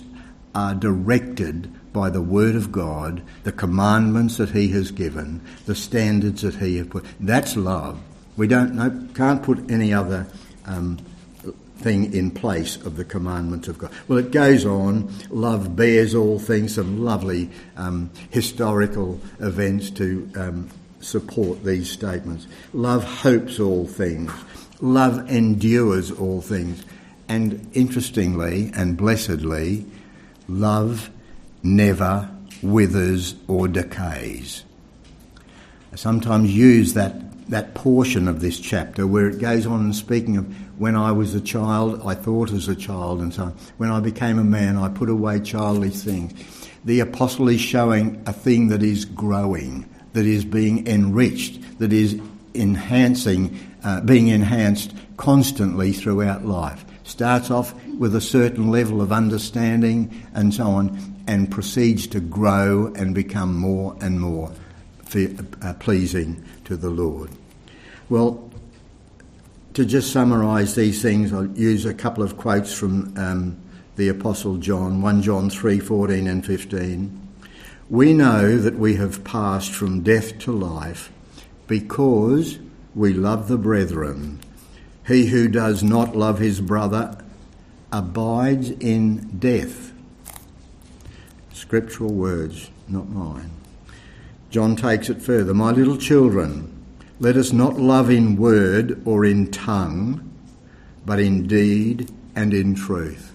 are 0.54 0.76
directed 0.76 1.68
by 1.92 2.10
the 2.10 2.22
Word 2.22 2.54
of 2.54 2.70
God, 2.70 3.22
the 3.42 3.52
commandments 3.52 4.36
that 4.36 4.50
He 4.50 4.68
has 4.68 4.92
given, 4.92 5.40
the 5.66 5.74
standards 5.74 6.42
that 6.42 6.54
He 6.54 6.76
has 6.76 6.86
put. 6.86 7.04
That's 7.18 7.56
love. 7.56 8.00
We 8.36 8.46
don't 8.46 8.74
know, 8.74 9.08
can't 9.14 9.42
put 9.42 9.70
any 9.70 9.92
other 9.92 10.26
um, 10.64 10.98
thing 11.76 12.14
in 12.14 12.30
place 12.30 12.76
of 12.76 12.96
the 12.96 13.04
commandments 13.04 13.68
of 13.68 13.78
God. 13.78 13.90
Well, 14.08 14.18
it 14.18 14.30
goes 14.30 14.64
on. 14.64 15.12
Love 15.30 15.76
bears 15.76 16.14
all 16.14 16.38
things, 16.38 16.74
some 16.74 17.04
lovely 17.04 17.50
um, 17.76 18.10
historical 18.30 19.20
events 19.40 19.90
to 19.90 20.30
um, 20.36 20.68
support 21.00 21.64
these 21.64 21.90
statements. 21.90 22.46
Love 22.72 23.04
hopes 23.04 23.58
all 23.60 23.86
things, 23.86 24.30
love 24.80 25.28
endures 25.30 26.10
all 26.10 26.40
things. 26.40 26.84
And 27.28 27.70
interestingly 27.72 28.70
and 28.74 28.96
blessedly, 28.96 29.86
love 30.48 31.10
never 31.62 32.30
withers 32.62 33.34
or 33.48 33.68
decays. 33.68 34.64
I 35.92 35.96
sometimes 35.96 36.54
use 36.54 36.94
that, 36.94 37.14
that 37.48 37.74
portion 37.74 38.28
of 38.28 38.40
this 38.40 38.58
chapter 38.58 39.06
where 39.06 39.28
it 39.28 39.38
goes 39.38 39.66
on 39.66 39.92
speaking 39.92 40.36
of 40.36 40.46
when 40.78 40.96
I 40.96 41.12
was 41.12 41.34
a 41.34 41.40
child, 41.40 42.02
I 42.04 42.14
thought 42.14 42.50
as 42.50 42.68
a 42.68 42.74
child, 42.74 43.20
and 43.20 43.32
so 43.32 43.44
on. 43.44 43.56
When 43.76 43.90
I 43.90 44.00
became 44.00 44.38
a 44.38 44.44
man, 44.44 44.76
I 44.76 44.88
put 44.88 45.08
away 45.08 45.40
childish 45.40 45.94
things. 45.94 46.32
The 46.84 47.00
apostle 47.00 47.48
is 47.48 47.60
showing 47.60 48.22
a 48.26 48.32
thing 48.32 48.68
that 48.68 48.82
is 48.82 49.04
growing, 49.04 49.88
that 50.14 50.26
is 50.26 50.44
being 50.44 50.86
enriched, 50.86 51.78
that 51.78 51.92
is 51.92 52.20
enhancing, 52.54 53.58
uh, 53.84 54.00
being 54.00 54.28
enhanced 54.28 54.92
constantly 55.16 55.92
throughout 55.92 56.44
life. 56.44 56.84
Starts 57.04 57.50
off 57.50 57.74
with 57.98 58.16
a 58.16 58.20
certain 58.20 58.70
level 58.70 59.00
of 59.00 59.12
understanding 59.12 60.10
and 60.34 60.52
so 60.54 60.66
on, 60.66 60.98
and 61.26 61.50
proceeds 61.50 62.06
to 62.08 62.20
grow 62.20 62.92
and 62.96 63.14
become 63.14 63.56
more 63.56 63.96
and 64.00 64.20
more 64.20 64.50
uh, 65.14 65.74
pleasing 65.74 66.42
to 66.72 66.76
the 66.78 66.90
Lord. 66.90 67.30
Well, 68.08 68.50
to 69.74 69.84
just 69.84 70.10
summarise 70.10 70.74
these 70.74 71.02
things, 71.02 71.32
I'll 71.32 71.46
use 71.46 71.84
a 71.84 71.92
couple 71.92 72.24
of 72.24 72.38
quotes 72.38 72.72
from 72.72 73.16
um, 73.18 73.56
the 73.96 74.08
Apostle 74.08 74.56
John, 74.56 75.02
1 75.02 75.22
John 75.22 75.50
3 75.50 75.78
14 75.80 76.26
and 76.26 76.44
15. 76.44 77.28
We 77.90 78.14
know 78.14 78.56
that 78.56 78.78
we 78.78 78.96
have 78.96 79.22
passed 79.22 79.72
from 79.72 80.02
death 80.02 80.38
to 80.40 80.52
life 80.52 81.12
because 81.66 82.58
we 82.94 83.12
love 83.12 83.48
the 83.48 83.58
brethren. 83.58 84.40
He 85.06 85.26
who 85.26 85.48
does 85.48 85.82
not 85.82 86.16
love 86.16 86.38
his 86.38 86.60
brother 86.60 87.18
abides 87.92 88.70
in 88.70 89.38
death. 89.38 89.92
Scriptural 91.52 92.14
words, 92.14 92.70
not 92.88 93.10
mine. 93.10 93.61
John 94.52 94.76
takes 94.76 95.08
it 95.08 95.22
further. 95.22 95.54
My 95.54 95.70
little 95.70 95.96
children, 95.96 96.84
let 97.18 97.36
us 97.36 97.54
not 97.54 97.80
love 97.80 98.10
in 98.10 98.36
word 98.36 99.00
or 99.06 99.24
in 99.24 99.50
tongue, 99.50 100.30
but 101.06 101.18
in 101.18 101.46
deed 101.46 102.10
and 102.36 102.52
in 102.52 102.74
truth. 102.74 103.32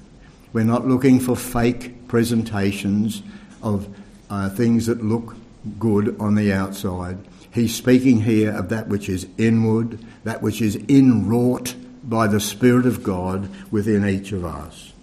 We're 0.53 0.63
not 0.63 0.87
looking 0.87 1.19
for 1.19 1.35
fake 1.35 2.07
presentations 2.07 3.23
of 3.63 3.89
uh, 4.29 4.49
things 4.49 4.85
that 4.85 5.03
look 5.03 5.35
good 5.79 6.15
on 6.19 6.35
the 6.35 6.53
outside. 6.53 7.17
He's 7.51 7.73
speaking 7.73 8.21
here 8.21 8.51
of 8.51 8.69
that 8.69 8.87
which 8.87 9.09
is 9.09 9.27
inward, 9.39 9.97
that 10.23 10.43
which 10.43 10.61
is 10.61 10.75
inwrought 10.75 11.73
by 12.03 12.27
the 12.27 12.39
Spirit 12.39 12.85
of 12.85 13.01
God 13.01 13.49
within 13.71 14.07
each 14.07 14.33
of 14.33 14.45
us. 14.45 14.93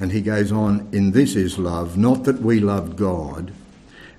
And 0.00 0.10
he 0.10 0.20
goes 0.20 0.50
on, 0.50 0.88
in 0.90 1.12
this 1.12 1.36
is 1.36 1.60
love, 1.60 1.96
not 1.96 2.24
that 2.24 2.42
we 2.42 2.58
loved 2.58 2.96
God, 2.96 3.52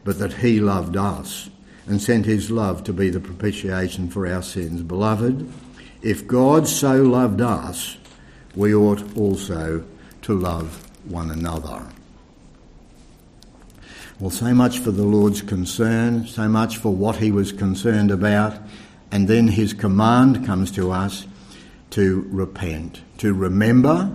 but 0.08 0.20
that 0.20 0.32
he 0.32 0.62
loved 0.62 0.96
us 0.96 1.50
and 1.86 2.02
sent 2.02 2.26
his 2.26 2.50
love 2.50 2.82
to 2.82 2.94
be 2.94 3.10
the 3.10 3.20
propitiation 3.20 4.08
for 4.08 4.26
our 4.26 4.42
sins. 4.42 4.82
Beloved, 4.82 5.52
if 6.02 6.26
God 6.26 6.66
so 6.66 7.04
loved 7.04 7.42
us, 7.42 7.98
we 8.56 8.74
ought 8.74 9.18
also 9.18 9.84
to 10.22 10.34
love 10.34 10.90
one 11.04 11.30
another. 11.30 11.86
Well, 14.18 14.30
so 14.30 14.54
much 14.54 14.80
for 14.80 14.92
the 14.92 15.04
Lord's 15.04 15.42
concern, 15.42 16.26
so 16.26 16.48
much 16.48 16.78
for 16.78 16.96
what 16.96 17.18
he 17.18 17.30
was 17.30 17.52
concerned 17.52 18.10
about, 18.10 18.58
and 19.12 19.28
then 19.28 19.50
his 19.50 19.74
command 19.74 20.46
comes 20.46 20.72
to 20.72 20.90
us 20.90 21.28
to 21.90 22.26
repent, 22.30 23.02
to 23.18 23.34
remember 23.34 24.06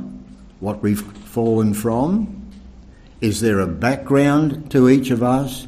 what 0.58 0.82
we've 0.82 1.02
fallen 1.02 1.74
from. 1.74 2.50
Is 3.20 3.42
there 3.42 3.60
a 3.60 3.66
background 3.66 4.70
to 4.70 4.88
each 4.88 5.10
of 5.10 5.22
us? 5.22 5.66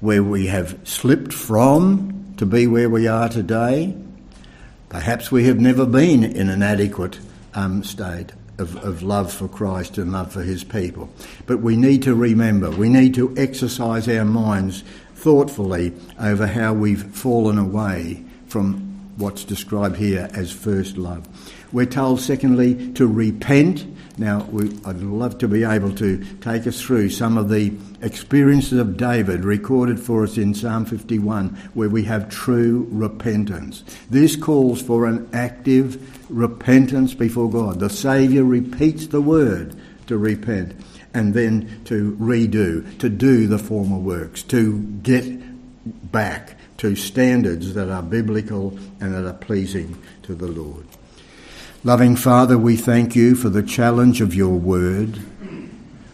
Where 0.00 0.22
we 0.22 0.46
have 0.46 0.78
slipped 0.84 1.32
from 1.32 2.34
to 2.36 2.46
be 2.46 2.66
where 2.66 2.88
we 2.88 3.08
are 3.08 3.28
today. 3.28 3.96
Perhaps 4.88 5.30
we 5.32 5.44
have 5.44 5.58
never 5.58 5.84
been 5.84 6.24
in 6.24 6.48
an 6.48 6.62
adequate 6.62 7.18
um, 7.54 7.82
state 7.82 8.32
of, 8.58 8.76
of 8.84 9.02
love 9.02 9.32
for 9.32 9.48
Christ 9.48 9.98
and 9.98 10.12
love 10.12 10.32
for 10.32 10.42
his 10.42 10.64
people. 10.64 11.08
But 11.46 11.60
we 11.60 11.76
need 11.76 12.02
to 12.04 12.14
remember, 12.14 12.70
we 12.70 12.88
need 12.88 13.14
to 13.14 13.34
exercise 13.36 14.08
our 14.08 14.24
minds 14.24 14.84
thoughtfully 15.14 15.92
over 16.20 16.46
how 16.46 16.72
we've 16.72 17.02
fallen 17.02 17.58
away 17.58 18.24
from 18.46 18.84
what's 19.16 19.44
described 19.44 19.96
here 19.96 20.28
as 20.32 20.52
first 20.52 20.96
love. 20.96 21.26
We're 21.72 21.86
told, 21.86 22.20
secondly, 22.20 22.92
to 22.92 23.06
repent 23.06 23.84
now, 24.18 24.42
we, 24.50 24.76
I'd 24.84 25.00
love 25.00 25.38
to 25.38 25.48
be 25.48 25.62
able 25.62 25.94
to 25.96 26.24
take 26.40 26.66
us 26.66 26.80
through 26.80 27.10
some 27.10 27.38
of 27.38 27.48
the 27.48 27.72
experiences 28.02 28.78
of 28.78 28.96
David 28.96 29.44
recorded 29.44 30.00
for 30.00 30.24
us 30.24 30.36
in 30.36 30.54
Psalm 30.54 30.84
51, 30.84 31.50
where 31.74 31.88
we 31.88 32.02
have 32.04 32.28
true 32.28 32.88
repentance. 32.90 33.84
This 34.10 34.34
calls 34.34 34.82
for 34.82 35.06
an 35.06 35.28
active 35.32 36.30
repentance 36.30 37.14
before 37.14 37.50
God. 37.50 37.78
The 37.78 37.90
Saviour 37.90 38.44
repeats 38.44 39.06
the 39.06 39.22
word 39.22 39.76
to 40.08 40.18
repent 40.18 40.74
and 41.14 41.32
then 41.32 41.82
to 41.84 42.16
redo, 42.16 42.98
to 42.98 43.08
do 43.08 43.46
the 43.46 43.58
former 43.58 43.98
works, 43.98 44.42
to 44.44 44.80
get 45.02 45.24
back 46.10 46.56
to 46.78 46.96
standards 46.96 47.74
that 47.74 47.88
are 47.88 48.02
biblical 48.02 48.76
and 49.00 49.14
that 49.14 49.24
are 49.24 49.32
pleasing 49.32 49.96
to 50.22 50.34
the 50.34 50.48
Lord. 50.48 50.86
Loving 51.84 52.16
Father, 52.16 52.58
we 52.58 52.76
thank 52.76 53.14
you 53.14 53.36
for 53.36 53.48
the 53.48 53.62
challenge 53.62 54.20
of 54.20 54.34
your 54.34 54.56
word. 54.56 55.20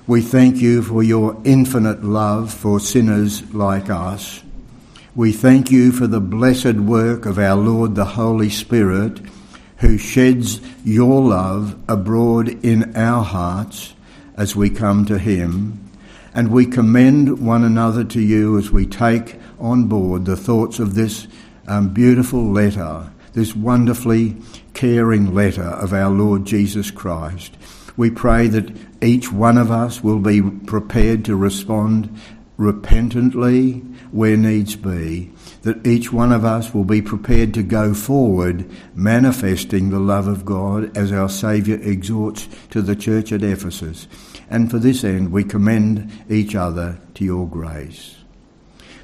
We 0.07 0.21
thank 0.21 0.57
you 0.57 0.83
for 0.83 1.03
your 1.03 1.41
infinite 1.43 2.05
love 2.05 2.53
for 2.53 2.79
sinners 2.79 3.55
like 3.55 3.89
us. 3.89 4.43
We 5.15 5.33
thank 5.33 5.71
you 5.71 5.91
for 5.91 6.07
the 6.07 6.21
blessed 6.21 6.75
work 6.75 7.25
of 7.25 7.39
our 7.39 7.57
Lord 7.57 7.95
the 7.95 8.05
Holy 8.05 8.51
Spirit, 8.51 9.21
who 9.79 9.97
sheds 9.97 10.61
your 10.85 11.23
love 11.23 11.79
abroad 11.89 12.49
in 12.63 12.95
our 12.95 13.25
hearts 13.25 13.95
as 14.37 14.55
we 14.55 14.69
come 14.69 15.07
to 15.07 15.19
him. 15.19 15.81
And 16.35 16.51
we 16.51 16.67
commend 16.67 17.41
one 17.41 17.65
another 17.65 18.05
to 18.05 18.21
you 18.21 18.59
as 18.59 18.71
we 18.71 18.85
take 18.85 19.37
on 19.59 19.85
board 19.89 20.27
the 20.27 20.37
thoughts 20.37 20.79
of 20.79 20.95
this 20.95 21.27
um, 21.67 21.89
beautiful 21.95 22.53
letter, 22.53 23.11
this 23.35 23.55
wonderfully 23.55 24.37
caring 24.73 25.35
letter 25.35 25.63
of 25.63 25.93
our 25.93 26.11
Lord 26.11 26.45
Jesus 26.45 26.91
Christ. 26.91 27.57
We 27.97 28.11
pray 28.11 28.49
that 28.49 28.77
each 29.03 29.31
one 29.31 29.59
of 29.59 29.71
us 29.71 30.03
will 30.03 30.19
be 30.19 30.43
prepared 30.43 31.25
to 31.27 31.37
respond 31.37 32.19
repentantly 32.57 33.83
where 34.13 34.37
needs 34.37 34.77
be, 34.77 35.31
that 35.63 35.85
each 35.87 36.13
one 36.13 36.33
of 36.33 36.45
us 36.45 36.73
will 36.73 36.85
be 36.85 37.03
prepared 37.03 37.53
to 37.55 37.63
go 37.63 37.93
forward 37.93 38.71
manifesting 38.95 39.91
the 39.91 39.99
love 39.99 40.29
of 40.29 40.45
God 40.45 40.97
as 40.97 41.11
our 41.11 41.29
Saviour 41.29 41.79
exhorts 41.83 42.49
to 42.71 42.81
the 42.81 42.95
church 42.95 43.33
at 43.33 43.43
Ephesus. 43.43 44.07
And 44.49 44.71
for 44.71 44.79
this 44.79 45.03
end 45.03 45.33
we 45.33 45.43
commend 45.43 46.13
each 46.31 46.55
other 46.55 47.01
to 47.15 47.25
your 47.25 47.49
grace. 47.49 48.17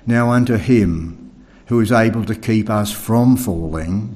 Now 0.07 0.31
unto 0.31 0.57
him 0.57 1.30
who 1.71 1.79
is 1.79 1.93
able 1.93 2.25
to 2.25 2.35
keep 2.35 2.69
us 2.69 2.91
from 2.91 3.37
falling 3.37 4.13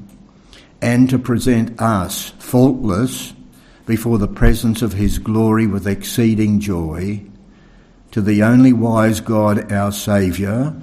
and 0.82 1.08
to 1.08 1.16
present 1.16 1.80
us 1.80 2.30
faultless 2.40 3.32
before 3.86 4.18
the 4.18 4.26
presence 4.26 4.82
of 4.82 4.92
his 4.92 5.20
glory 5.20 5.64
with 5.64 5.86
exceeding 5.86 6.58
joy. 6.58 7.22
To 8.10 8.20
the 8.20 8.42
only 8.42 8.72
wise 8.72 9.20
God, 9.20 9.70
our 9.70 9.92
Saviour, 9.92 10.74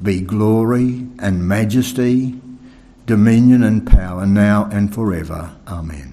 be 0.00 0.20
glory 0.20 1.04
and 1.18 1.48
majesty, 1.48 2.40
dominion 3.04 3.64
and 3.64 3.84
power 3.84 4.24
now 4.24 4.68
and 4.70 4.94
forever. 4.94 5.50
Amen. 5.66 6.11